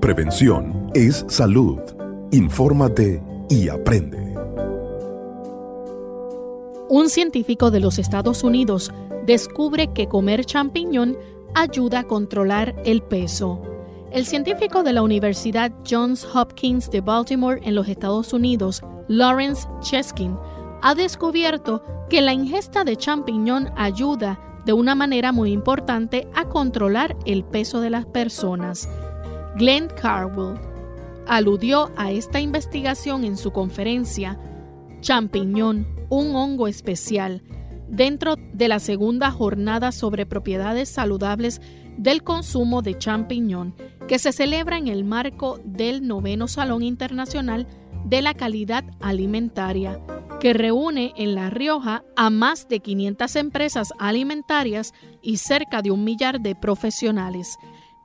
[0.00, 1.80] Prevención es salud.
[2.32, 4.29] Infórmate y aprende.
[6.90, 8.90] Un científico de los Estados Unidos
[9.24, 11.16] descubre que comer champiñón
[11.54, 13.62] ayuda a controlar el peso.
[14.10, 20.36] El científico de la Universidad Johns Hopkins de Baltimore en los Estados Unidos, Lawrence Cheskin,
[20.82, 27.16] ha descubierto que la ingesta de champiñón ayuda de una manera muy importante a controlar
[27.24, 28.88] el peso de las personas.
[29.54, 30.58] Glenn Carwell
[31.28, 34.40] aludió a esta investigación en su conferencia
[35.02, 37.42] Champiñón, un hongo especial,
[37.88, 41.62] dentro de la segunda jornada sobre propiedades saludables
[41.96, 43.74] del consumo de champiñón,
[44.06, 47.66] que se celebra en el marco del noveno Salón Internacional
[48.04, 50.00] de la Calidad Alimentaria,
[50.40, 56.04] que reúne en La Rioja a más de 500 empresas alimentarias y cerca de un
[56.04, 57.58] millar de profesionales.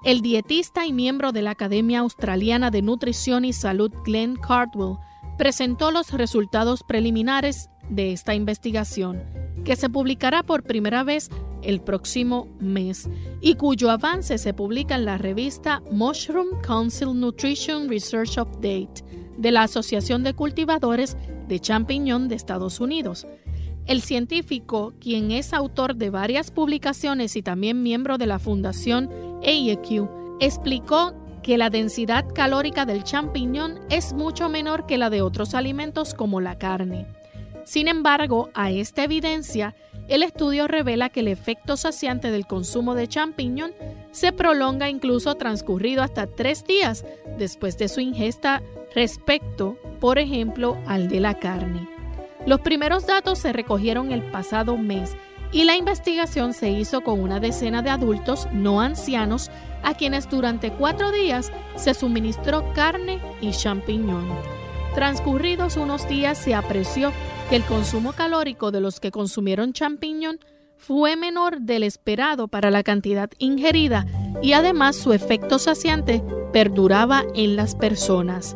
[0.04, 4.98] El dietista y miembro de la Academia Australiana de Nutrición y Salud Glenn Cardwell
[5.38, 9.24] presentó los resultados preliminares de esta investigación,
[9.64, 11.30] que se publicará por primera vez
[11.62, 13.10] el próximo mes
[13.42, 19.04] y cuyo avance se publica en la revista Mushroom Council Nutrition Research Update
[19.38, 21.18] de la Asociación de Cultivadores
[21.48, 23.28] de Champiñón de Estados Unidos.
[23.86, 29.10] El científico, quien es autor de varias publicaciones y también miembro de la Fundación
[29.44, 30.10] AEQ,
[30.40, 31.14] explicó
[31.44, 36.42] que la densidad calórica del champiñón es mucho menor que la de otros alimentos como
[36.42, 37.06] la carne.
[37.66, 39.76] Sin embargo, a esta evidencia,
[40.08, 43.74] el estudio revela que el efecto saciante del consumo de champiñón
[44.12, 47.04] se prolonga incluso transcurrido hasta tres días
[47.40, 48.62] después de su ingesta
[48.94, 51.90] respecto, por ejemplo, al de la carne.
[52.46, 55.18] Los primeros datos se recogieron el pasado mes
[55.52, 59.50] y la investigación se hizo con una decena de adultos no ancianos
[59.82, 64.65] a quienes durante cuatro días se suministró carne y champiñón.
[64.96, 67.12] Transcurridos unos días se apreció
[67.50, 70.40] que el consumo calórico de los que consumieron champiñón
[70.78, 74.06] fue menor del esperado para la cantidad ingerida
[74.42, 76.24] y además su efecto saciante
[76.54, 78.56] perduraba en las personas.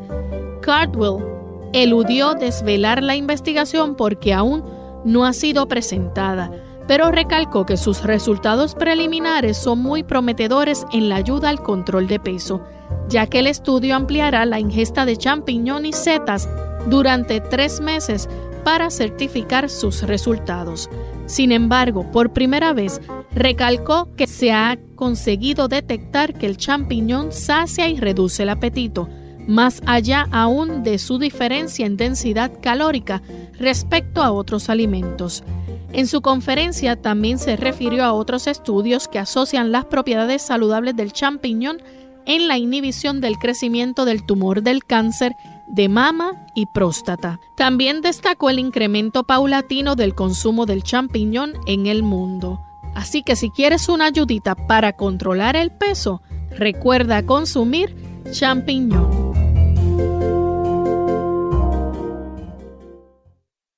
[0.62, 1.26] Cardwell
[1.74, 4.64] eludió desvelar la investigación porque aún
[5.04, 6.52] no ha sido presentada,
[6.88, 12.20] pero recalcó que sus resultados preliminares son muy prometedores en la ayuda al control de
[12.20, 12.62] peso,
[13.08, 16.48] ya que el estudio ampliará la ingesta de champiñón y setas
[16.88, 18.30] durante tres meses
[18.64, 20.90] para certificar sus resultados.
[21.26, 23.02] Sin embargo, por primera vez,
[23.34, 29.08] recalcó que se ha conseguido detectar que el champiñón sacia y reduce el apetito,
[29.48, 33.22] más allá aún de su diferencia en densidad calórica
[33.54, 35.44] respecto a otros alimentos.
[35.92, 41.12] En su conferencia también se refirió a otros estudios que asocian las propiedades saludables del
[41.12, 41.82] champiñón
[42.30, 45.36] en la inhibición del crecimiento del tumor del cáncer
[45.68, 47.40] de mama y próstata.
[47.58, 52.62] También destacó el incremento paulatino del consumo del champiñón en el mundo.
[52.94, 56.22] Así que si quieres una ayudita para controlar el peso,
[56.52, 57.96] recuerda consumir
[58.32, 59.10] champiñón.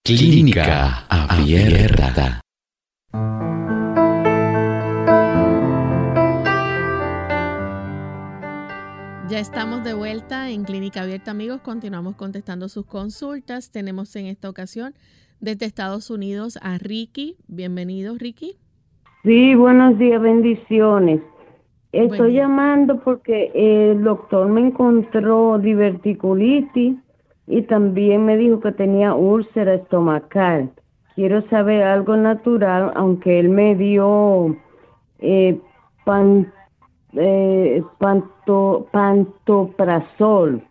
[0.03, 2.41] Clínica Abierta.
[9.31, 11.61] Ya estamos de vuelta en Clínica Abierta, amigos.
[11.61, 13.71] Continuamos contestando sus consultas.
[13.71, 14.93] Tenemos en esta ocasión
[15.39, 17.37] desde Estados Unidos a Ricky.
[17.47, 18.57] Bienvenido, Ricky.
[19.23, 21.21] Sí, buenos días, bendiciones.
[21.93, 26.97] Estoy llamando porque el doctor me encontró diverticulitis
[27.47, 30.71] y también me dijo que tenía úlcera estomacal.
[31.15, 34.57] Quiero saber algo natural, aunque él me dio
[35.19, 35.57] eh,
[37.13, 40.63] eh, pantoprazol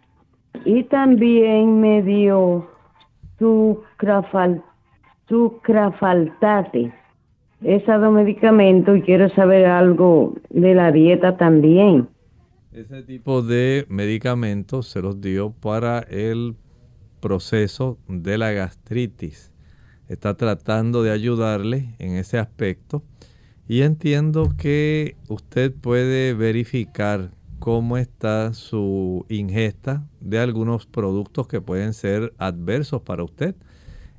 [0.65, 2.71] y también me dio
[3.39, 4.63] sucrafaltate.
[7.63, 12.09] Esos dos medicamentos y quiero saber algo de la dieta también.
[12.73, 16.57] Ese tipo de medicamentos se los dio para el
[17.21, 19.53] proceso de la gastritis.
[20.09, 23.03] Está tratando de ayudarle en ese aspecto
[23.71, 31.95] y entiendo que usted puede verificar cómo está su ingesta de algunos productos que pueden
[31.95, 33.55] ser adversos para usted.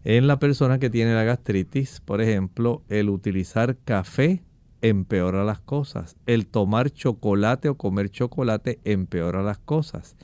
[0.05, 4.41] En la persona que tiene la gastritis, por ejemplo, el utilizar café
[4.81, 6.15] empeora las cosas.
[6.27, 10.15] El tomar chocolate o comer chocolate empeora las cosas.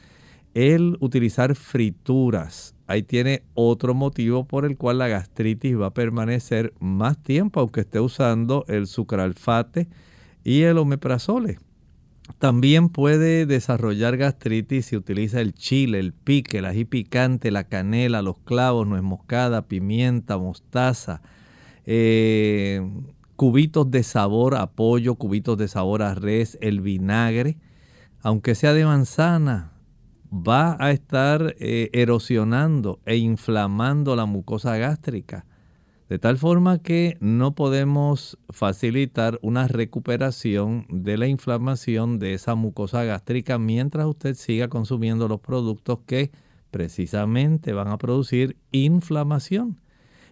[0.53, 6.73] El utilizar frituras, ahí tiene otro motivo por el cual la gastritis va a permanecer
[6.79, 9.87] más tiempo, aunque esté usando el sucralfate
[10.43, 11.59] y el omeprazole.
[12.39, 18.21] También puede desarrollar gastritis si utiliza el chile, el pique, el ají picante, la canela,
[18.21, 21.21] los clavos, nuez moscada, pimienta, mostaza,
[21.85, 22.81] eh,
[23.35, 27.57] cubitos de sabor a pollo, cubitos de sabor a res, el vinagre,
[28.21, 29.71] aunque sea de manzana,
[30.31, 35.45] va a estar eh, erosionando e inflamando la mucosa gástrica.
[36.09, 43.03] De tal forma que no podemos facilitar una recuperación de la inflamación de esa mucosa
[43.03, 46.31] gástrica mientras usted siga consumiendo los productos que
[46.71, 49.81] precisamente van a producir inflamación.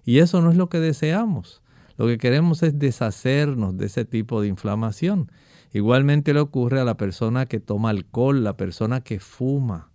[0.05, 1.61] Y eso no es lo que deseamos.
[1.97, 5.29] Lo que queremos es deshacernos de ese tipo de inflamación.
[5.75, 9.89] Igualmente le ocurre a la persona que toma alcohol, la persona que fuma.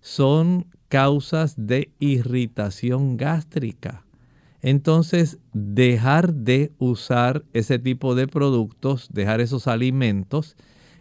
[0.00, 4.04] Son causas de irritación gástrica
[4.62, 10.56] entonces, dejar de usar ese tipo de productos, dejar esos alimentos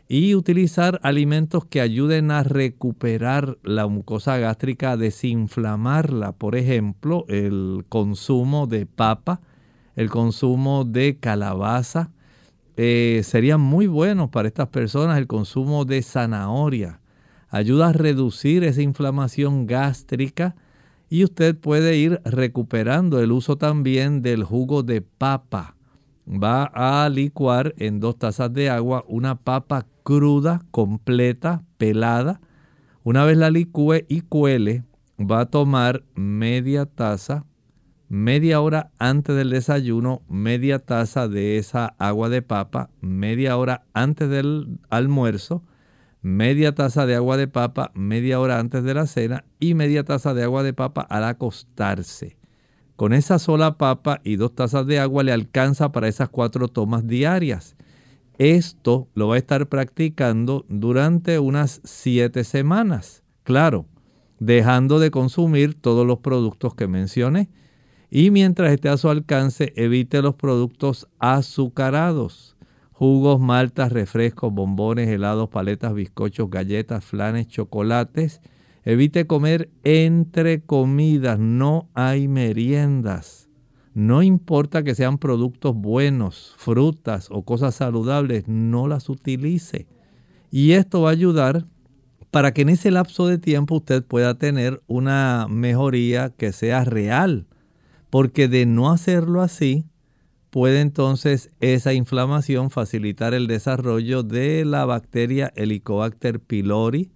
[0.07, 6.31] y utilizar alimentos que ayuden a recuperar la mucosa gástrica, desinflamarla.
[6.31, 9.41] Por ejemplo, el consumo de papa,
[9.95, 12.09] el consumo de calabaza.
[12.77, 16.99] Eh, sería muy bueno para estas personas el consumo de zanahoria.
[17.49, 20.55] Ayuda a reducir esa inflamación gástrica
[21.09, 25.75] y usted puede ir recuperando el uso también del jugo de papa.
[26.25, 32.39] Va a licuar en dos tazas de agua una papa cruda, completa, pelada.
[33.03, 34.85] Una vez la licúe y cuele,
[35.19, 37.43] va a tomar media taza,
[38.11, 44.29] media hora antes del desayuno, media taza de esa agua de papa, media hora antes
[44.29, 45.63] del almuerzo
[46.21, 50.33] media taza de agua de papa media hora antes de la cena y media taza
[50.33, 52.37] de agua de papa al acostarse.
[52.97, 57.07] Con esa sola papa y dos tazas de agua le alcanza para esas cuatro tomas
[57.07, 57.77] diarias.
[58.37, 63.23] Esto lo va a estar practicando durante unas siete semanas.
[63.43, 63.85] Claro,
[64.37, 67.49] dejando de consumir todos los productos que mencioné.
[68.11, 72.51] Y mientras esté a su alcance, evite los productos azucarados
[73.01, 78.41] jugos, maltas, refrescos, bombones, helados, paletas, bizcochos, galletas, flanes, chocolates.
[78.85, 83.49] Evite comer entre comidas, no hay meriendas.
[83.95, 89.87] No importa que sean productos buenos, frutas o cosas saludables, no las utilice.
[90.51, 91.65] Y esto va a ayudar
[92.29, 97.47] para que en ese lapso de tiempo usted pueda tener una mejoría que sea real.
[98.11, 99.85] Porque de no hacerlo así,
[100.51, 107.09] puede entonces esa inflamación facilitar el desarrollo de la bacteria Helicobacter pylori,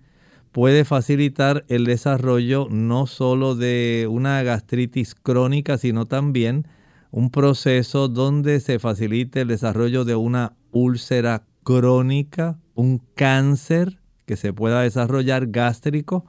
[0.52, 6.66] puede facilitar el desarrollo no solo de una gastritis crónica, sino también
[7.12, 14.54] un proceso donde se facilite el desarrollo de una úlcera crónica, un cáncer que se
[14.54, 16.26] pueda desarrollar gástrico.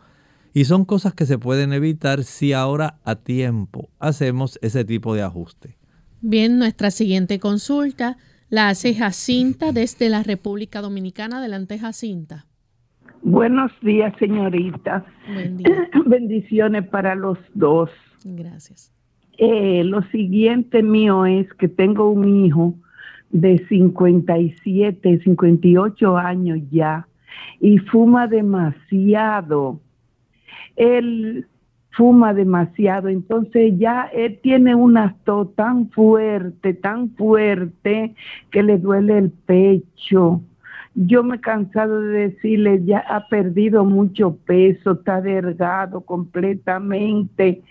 [0.57, 5.21] Y son cosas que se pueden evitar si ahora a tiempo hacemos ese tipo de
[5.21, 5.77] ajuste.
[6.23, 8.17] Bien, nuestra siguiente consulta
[8.49, 11.41] la hace Jacinta desde la República Dominicana.
[11.41, 12.47] Adelante, Jacinta.
[13.21, 15.05] Buenos días, señorita.
[15.31, 15.91] Buen día.
[16.07, 17.91] Bendiciones para los dos.
[18.25, 18.95] Gracias.
[19.37, 22.75] Eh, lo siguiente mío es que tengo un hijo
[23.29, 27.07] de 57, 58 años ya
[27.61, 29.83] y fuma demasiado.
[30.77, 31.47] Él
[31.91, 38.15] fuma demasiado, entonces ya él tiene una tos tan fuerte, tan fuerte,
[38.51, 40.43] que le duele el pecho.
[40.95, 47.63] Yo me he cansado de decirle, ya ha perdido mucho peso, está delgado completamente.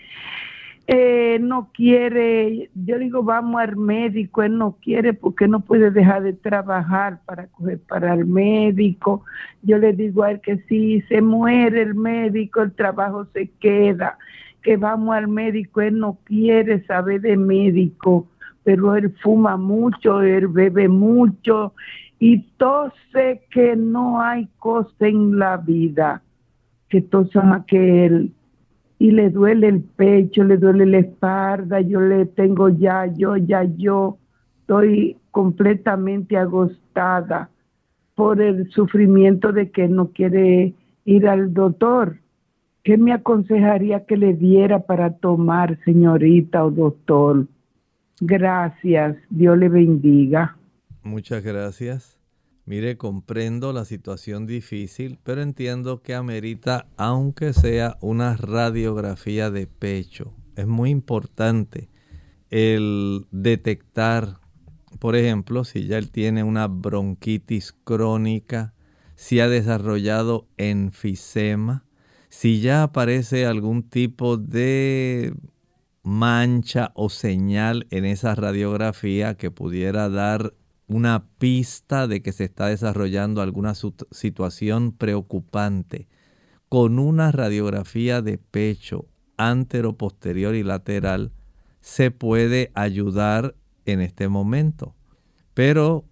[0.88, 6.22] Eh, no quiere, yo digo, vamos al médico, él no quiere porque no puede dejar
[6.22, 9.24] de trabajar para coger para el médico.
[9.62, 14.16] Yo le digo a él que si se muere el médico, el trabajo se queda,
[14.62, 18.28] que vamos al médico, él no quiere saber de médico,
[18.62, 21.74] pero él fuma mucho, él bebe mucho
[22.20, 26.22] y tose que no hay cosa en la vida
[26.88, 28.32] que tosa más que él
[28.98, 33.64] y le duele el pecho, le duele la espalda, yo le tengo ya, yo, ya,
[33.64, 34.18] yo,
[34.60, 37.50] estoy completamente agostada
[38.14, 40.74] por el sufrimiento de que no quiere
[41.04, 42.16] ir al doctor.
[42.82, 47.46] ¿Qué me aconsejaría que le diera para tomar, señorita o doctor?
[48.20, 50.56] Gracias, Dios le bendiga.
[51.02, 52.15] Muchas gracias.
[52.68, 60.34] Mire, comprendo la situación difícil, pero entiendo que amerita, aunque sea una radiografía de pecho.
[60.56, 61.88] Es muy importante
[62.50, 64.40] el detectar,
[64.98, 68.74] por ejemplo, si ya él tiene una bronquitis crónica,
[69.14, 71.84] si ha desarrollado enfisema,
[72.30, 75.32] si ya aparece algún tipo de
[76.02, 80.52] mancha o señal en esa radiografía que pudiera dar
[80.88, 86.08] una pista de que se está desarrollando alguna situación preocupante,
[86.68, 89.06] con una radiografía de pecho
[89.36, 91.32] antero, posterior y lateral,
[91.80, 94.94] se puede ayudar en este momento.
[95.54, 96.04] Pero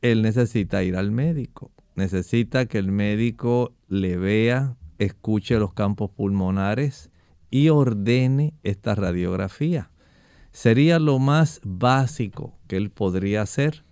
[0.00, 7.10] él necesita ir al médico, necesita que el médico le vea, escuche los campos pulmonares
[7.50, 9.90] y ordene esta radiografía.
[10.52, 13.84] Sería lo más básico que él podría hacer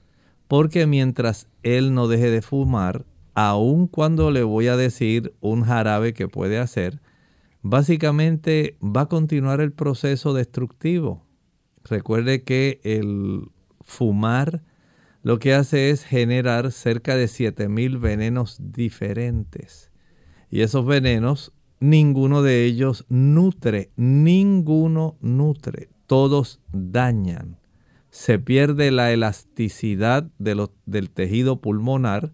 [0.48, 6.14] porque mientras él no deje de fumar, aun cuando le voy a decir un jarabe
[6.14, 7.00] que puede hacer,
[7.62, 11.26] básicamente va a continuar el proceso destructivo.
[11.84, 13.50] Recuerde que el
[13.82, 14.62] fumar
[15.22, 19.90] lo que hace es generar cerca de 7000 venenos diferentes.
[20.50, 27.57] Y esos venenos, ninguno de ellos nutre, ninguno nutre, todos dañan
[28.18, 32.32] se pierde la elasticidad del tejido pulmonar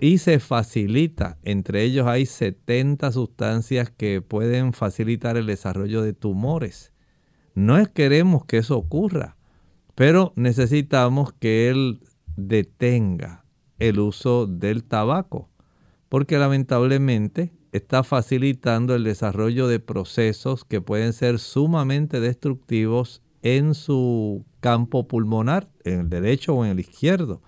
[0.00, 6.92] y se facilita, entre ellos hay 70 sustancias que pueden facilitar el desarrollo de tumores.
[7.54, 9.36] No queremos que eso ocurra,
[9.94, 12.00] pero necesitamos que él
[12.34, 13.44] detenga
[13.78, 15.48] el uso del tabaco,
[16.08, 24.44] porque lamentablemente está facilitando el desarrollo de procesos que pueden ser sumamente destructivos en su
[24.60, 27.42] campo pulmonar, en el derecho o en el izquierdo.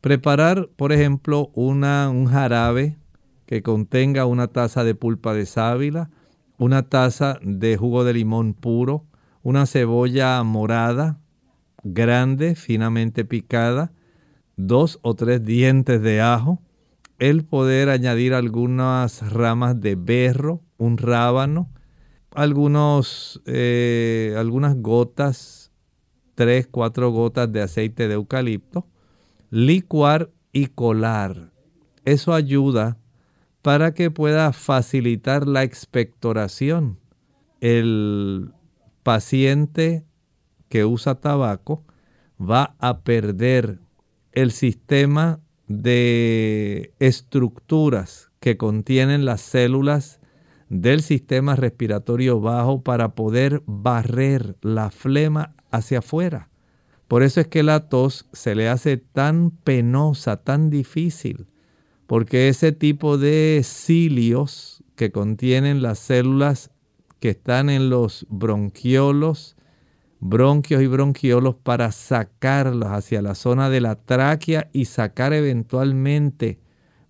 [0.00, 2.96] Preparar, por ejemplo, una, un jarabe
[3.46, 6.10] que contenga una taza de pulpa de sábila,
[6.58, 9.04] una taza de jugo de limón puro,
[9.42, 11.18] una cebolla morada,
[11.84, 13.92] grande, finamente picada,
[14.56, 16.60] dos o tres dientes de ajo,
[17.18, 21.68] el poder añadir algunas ramas de berro, un rábano,
[22.36, 25.72] algunos, eh, algunas gotas,
[26.34, 28.86] tres, cuatro gotas de aceite de eucalipto,
[29.50, 31.50] licuar y colar.
[32.04, 32.98] Eso ayuda
[33.62, 37.00] para que pueda facilitar la expectoración.
[37.60, 38.52] El
[39.02, 40.04] paciente
[40.68, 41.84] que usa tabaco
[42.38, 43.80] va a perder
[44.32, 50.20] el sistema de estructuras que contienen las células
[50.68, 56.48] del sistema respiratorio bajo para poder barrer la flema hacia afuera.
[57.08, 61.46] Por eso es que la tos se le hace tan penosa, tan difícil,
[62.06, 66.70] porque ese tipo de cilios que contienen las células
[67.20, 69.56] que están en los bronquiolos,
[70.18, 76.58] bronquios y bronquiolos para sacarlos hacia la zona de la tráquea y sacar eventualmente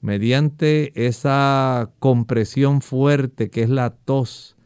[0.00, 4.56] mediante esa compresión fuerte que es la tos,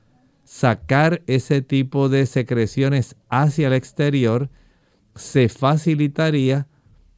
[0.44, 4.50] sacar ese tipo de secreciones hacia el exterior,
[5.14, 6.66] se facilitaría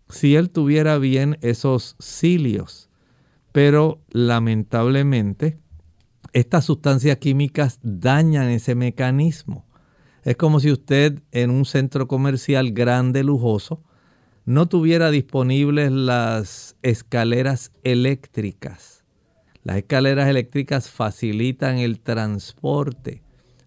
[0.08, 2.90] si él tuviera bien esos cilios.
[3.52, 5.58] Pero lamentablemente,
[6.32, 9.66] estas sustancias químicas dañan ese mecanismo.
[10.24, 13.82] Es como si usted en un centro comercial grande, lujoso,
[14.44, 19.04] no tuviera disponibles las escaleras eléctricas.
[19.62, 23.22] Las escaleras eléctricas facilitan el transporte.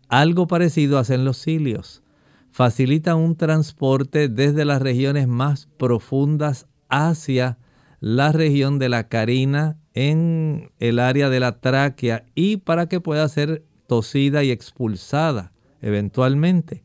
[0.09, 2.03] Algo parecido hacen los cilios.
[2.51, 7.57] Facilitan un transporte desde las regiones más profundas hacia
[7.99, 13.28] la región de la carina en el área de la tráquea y para que pueda
[13.30, 16.85] ser tosida y expulsada eventualmente.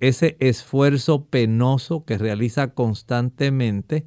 [0.00, 4.06] Ese esfuerzo penoso que realiza constantemente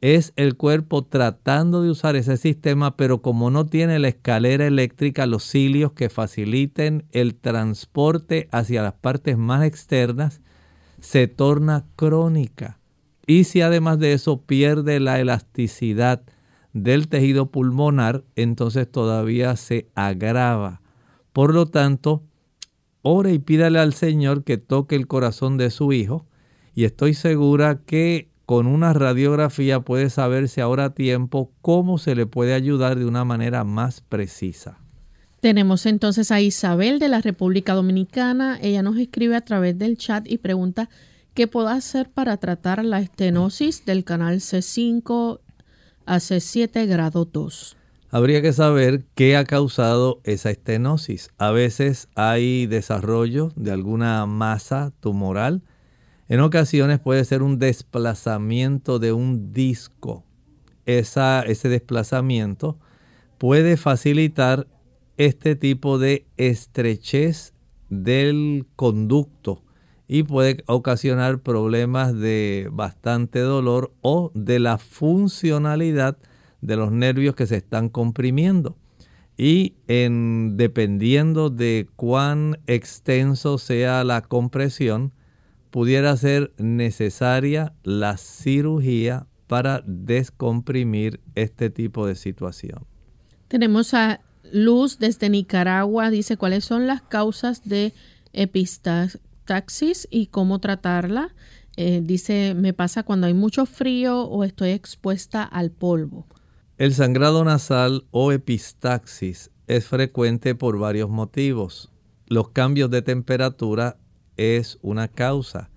[0.00, 5.26] es el cuerpo tratando de usar ese sistema, pero como no tiene la escalera eléctrica,
[5.26, 10.40] los cilios que faciliten el transporte hacia las partes más externas,
[11.00, 12.78] se torna crónica.
[13.26, 16.22] Y si además de eso pierde la elasticidad
[16.74, 20.82] del tejido pulmonar, entonces todavía se agrava.
[21.32, 22.22] Por lo tanto,
[23.04, 26.26] ore y pídale al Señor que toque el corazón de su hijo
[26.74, 32.26] y estoy segura que con una radiografía puede saberse ahora a tiempo cómo se le
[32.26, 34.78] puede ayudar de una manera más precisa.
[35.40, 38.58] Tenemos entonces a Isabel de la República Dominicana.
[38.62, 40.88] Ella nos escribe a través del chat y pregunta
[41.34, 45.40] qué puedo hacer para tratar la estenosis del canal C5
[46.06, 47.76] a C7 grado 2.
[48.14, 51.30] Habría que saber qué ha causado esa estenosis.
[51.36, 55.64] A veces hay desarrollo de alguna masa tumoral
[56.28, 60.22] en ocasiones puede ser un desplazamiento de un disco.
[60.86, 62.78] ese desplazamiento
[63.36, 64.68] puede facilitar
[65.16, 67.52] este tipo de estrechez
[67.88, 69.64] del conducto
[70.06, 76.16] y puede ocasionar problemas de bastante dolor o de la funcionalidad
[76.64, 78.76] de los nervios que se están comprimiendo.
[79.36, 85.12] Y en, dependiendo de cuán extenso sea la compresión,
[85.70, 92.86] pudiera ser necesaria la cirugía para descomprimir este tipo de situación.
[93.48, 94.20] Tenemos a
[94.52, 97.92] Luz desde Nicaragua, dice cuáles son las causas de
[98.32, 101.34] epistaxis y cómo tratarla.
[101.76, 106.26] Eh, dice, me pasa cuando hay mucho frío o estoy expuesta al polvo.
[106.76, 111.92] El sangrado nasal o epistaxis es frecuente por varios motivos.
[112.26, 113.96] Los cambios de temperatura
[114.36, 115.70] es una causa.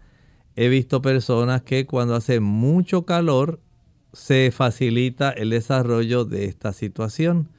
[0.56, 3.62] He visto personas que cuando hace mucho calor
[4.12, 7.50] se facilita el desarrollo de esta situación.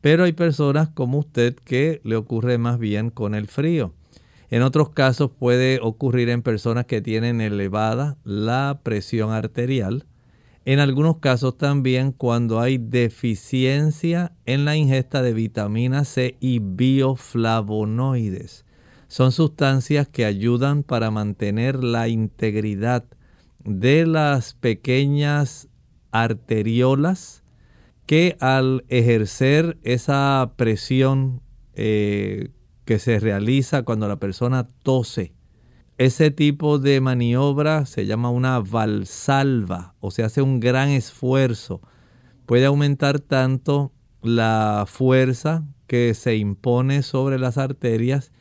[0.00, 3.92] Pero hay personas como usted que le ocurre más bien con el frío.
[4.48, 10.06] En otros casos puede ocurrir en personas que tienen elevada la presión arterial.
[10.68, 18.66] En algunos casos también cuando hay deficiencia en la ingesta de vitamina C y bioflavonoides.
[19.06, 23.06] Son sustancias que ayudan para mantener la integridad
[23.64, 25.68] de las pequeñas
[26.10, 27.44] arteriolas
[28.04, 31.40] que al ejercer esa presión
[31.76, 32.50] eh,
[32.84, 35.32] que se realiza cuando la persona tose,
[35.98, 41.80] ese tipo de maniobra se llama una valsalva o se hace un gran esfuerzo.
[42.46, 43.92] Puede aumentar tanto
[44.22, 48.32] la fuerza que se impone sobre las arterias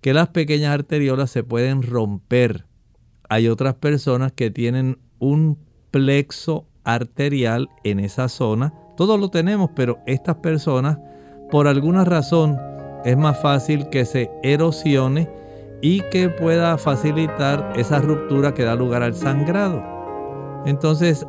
[0.00, 2.66] que las pequeñas arteriolas se pueden romper.
[3.28, 5.58] Hay otras personas que tienen un
[5.90, 8.72] plexo arterial en esa zona.
[8.96, 10.98] Todos lo tenemos, pero estas personas,
[11.50, 12.56] por alguna razón,
[13.04, 15.28] es más fácil que se erosione
[15.80, 19.82] y que pueda facilitar esa ruptura que da lugar al sangrado.
[20.64, 21.26] Entonces,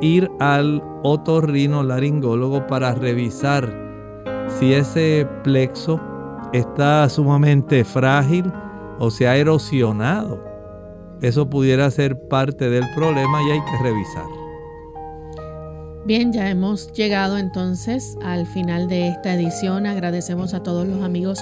[0.00, 3.72] ir al otorrino laringólogo para revisar
[4.48, 6.00] si ese plexo
[6.52, 8.52] está sumamente frágil
[8.98, 10.42] o se ha erosionado.
[11.22, 14.45] Eso pudiera ser parte del problema y hay que revisar.
[16.06, 19.86] Bien, ya hemos llegado entonces al final de esta edición.
[19.86, 21.40] Agradecemos a todos los amigos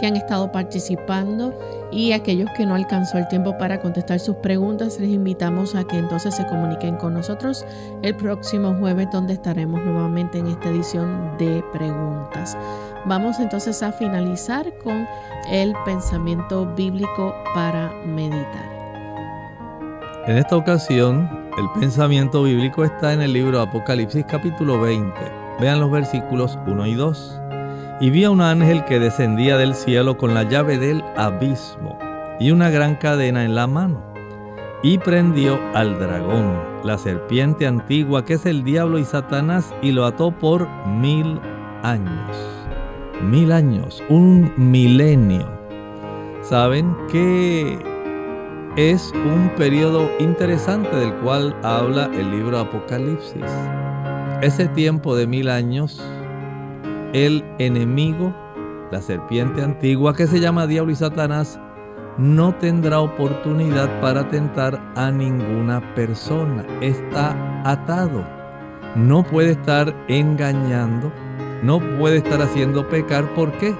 [0.00, 1.52] que han estado participando
[1.92, 5.98] y aquellos que no alcanzó el tiempo para contestar sus preguntas, les invitamos a que
[5.98, 7.66] entonces se comuniquen con nosotros
[8.00, 12.56] el próximo jueves donde estaremos nuevamente en esta edición de preguntas.
[13.04, 15.06] Vamos entonces a finalizar con
[15.50, 18.76] el pensamiento bíblico para meditar.
[20.26, 25.12] En esta ocasión, el pensamiento bíblico está en el libro Apocalipsis capítulo 20.
[25.60, 27.40] Vean los versículos 1 y 2.
[28.00, 31.98] Y vi a un ángel que descendía del cielo con la llave del abismo
[32.38, 34.02] y una gran cadena en la mano.
[34.82, 40.04] Y prendió al dragón, la serpiente antigua que es el diablo y Satanás, y lo
[40.04, 41.40] ató por mil
[41.82, 42.56] años
[43.22, 45.46] mil años, un milenio.
[46.42, 47.78] Saben que
[48.76, 53.42] es un periodo interesante del cual habla el libro Apocalipsis.
[54.42, 56.02] Ese tiempo de mil años,
[57.12, 58.34] el enemigo
[58.90, 61.58] la serpiente antigua que se llama Diablo y Satanás,
[62.18, 66.64] no tendrá oportunidad para tentar a ninguna persona.
[66.80, 68.24] Está atado.
[68.94, 71.12] No puede estar engañando,
[71.62, 73.34] no puede estar haciendo pecar.
[73.34, 73.74] ¿Por qué?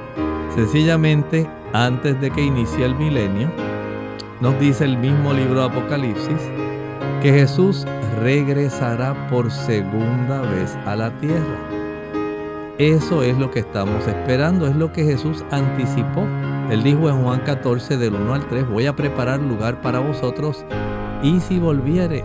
[0.54, 3.50] Sencillamente, antes de que inicie el milenio,
[4.40, 6.40] nos dice el mismo libro de Apocalipsis
[7.22, 7.86] que Jesús
[8.20, 11.58] regresará por segunda vez a la tierra.
[12.78, 16.26] Eso es lo que estamos esperando, es lo que Jesús anticipó.
[16.70, 20.64] Él dijo en Juan 14 del 1 al 3, voy a preparar lugar para vosotros
[21.22, 22.22] y si volviere,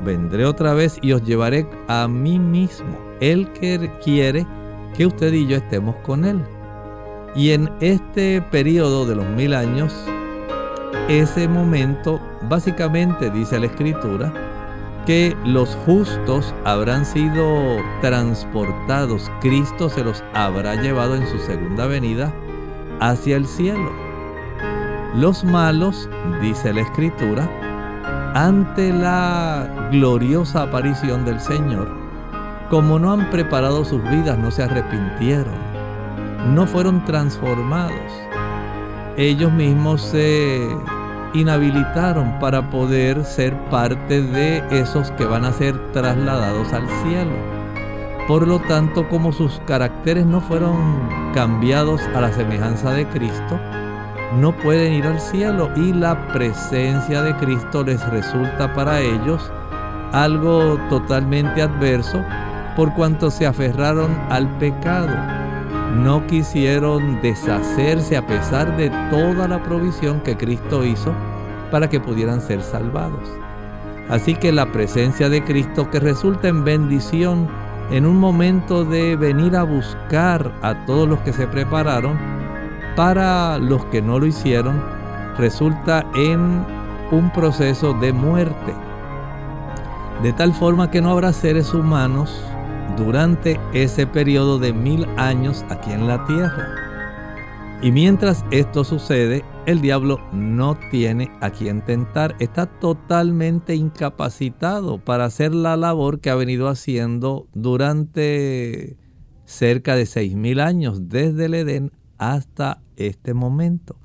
[0.00, 2.98] vendré otra vez y os llevaré a mí mismo.
[3.20, 4.46] Él que quiere
[4.96, 6.40] que usted y yo estemos con Él.
[7.34, 9.94] Y en este periodo de los mil años,
[11.08, 14.32] ese momento, básicamente dice la escritura,
[15.06, 22.30] que los justos habrán sido transportados, Cristo se los habrá llevado en su segunda venida
[23.00, 23.90] hacia el cielo.
[25.14, 26.10] Los malos,
[26.42, 27.48] dice la escritura,
[28.34, 31.88] ante la gloriosa aparición del Señor,
[32.68, 35.54] como no han preparado sus vidas, no se arrepintieron,
[36.54, 38.12] no fueron transformados.
[39.18, 40.60] Ellos mismos se
[41.34, 47.32] inhabilitaron para poder ser parte de esos que van a ser trasladados al cielo.
[48.28, 50.76] Por lo tanto, como sus caracteres no fueron
[51.34, 53.58] cambiados a la semejanza de Cristo,
[54.36, 59.50] no pueden ir al cielo y la presencia de Cristo les resulta para ellos
[60.12, 62.24] algo totalmente adverso
[62.76, 65.37] por cuanto se aferraron al pecado
[65.96, 71.12] no quisieron deshacerse a pesar de toda la provisión que Cristo hizo
[71.70, 73.28] para que pudieran ser salvados.
[74.08, 77.48] Así que la presencia de Cristo que resulta en bendición
[77.90, 82.18] en un momento de venir a buscar a todos los que se prepararon,
[82.96, 84.82] para los que no lo hicieron,
[85.38, 86.64] resulta en
[87.10, 88.74] un proceso de muerte.
[90.22, 92.42] De tal forma que no habrá seres humanos
[92.96, 96.88] durante ese periodo de mil años aquí en la tierra.
[97.80, 105.26] Y mientras esto sucede, el diablo no tiene a quien tentar, está totalmente incapacitado para
[105.26, 108.96] hacer la labor que ha venido haciendo durante
[109.44, 113.96] cerca de seis mil años, desde el Edén hasta este momento.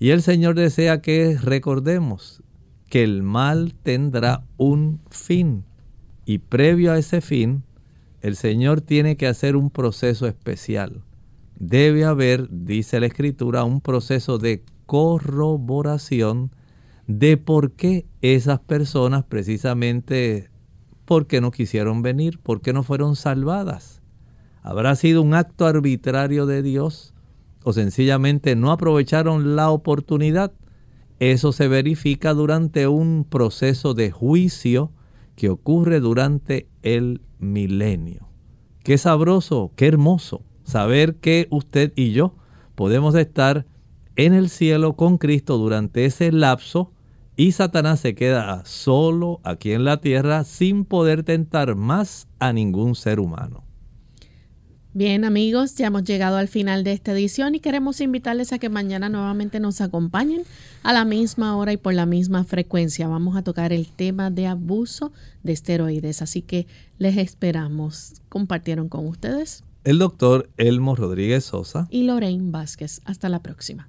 [0.00, 2.42] Y el Señor desea que recordemos
[2.90, 5.64] que el mal tendrá un fin.
[6.26, 7.62] Y previo a ese fin,
[8.24, 11.02] el Señor tiene que hacer un proceso especial.
[11.58, 16.50] Debe haber, dice la Escritura, un proceso de corroboración
[17.06, 20.48] de por qué esas personas precisamente,
[21.04, 24.00] por qué no quisieron venir, por qué no fueron salvadas.
[24.62, 27.12] ¿Habrá sido un acto arbitrario de Dios
[27.62, 30.50] o sencillamente no aprovecharon la oportunidad?
[31.18, 34.92] Eso se verifica durante un proceso de juicio
[35.36, 38.28] que ocurre durante el milenio.
[38.82, 42.34] Qué sabroso, qué hermoso saber que usted y yo
[42.74, 43.66] podemos estar
[44.16, 46.92] en el cielo con Cristo durante ese lapso
[47.36, 52.94] y Satanás se queda solo aquí en la tierra sin poder tentar más a ningún
[52.94, 53.63] ser humano.
[54.96, 58.68] Bien amigos, ya hemos llegado al final de esta edición y queremos invitarles a que
[58.68, 60.44] mañana nuevamente nos acompañen
[60.84, 63.08] a la misma hora y por la misma frecuencia.
[63.08, 65.10] Vamos a tocar el tema de abuso
[65.42, 66.68] de esteroides, así que
[66.98, 68.22] les esperamos.
[68.28, 69.64] ¿Compartieron con ustedes?
[69.82, 73.00] El doctor Elmo Rodríguez Sosa y Lorraine Vázquez.
[73.04, 73.88] Hasta la próxima.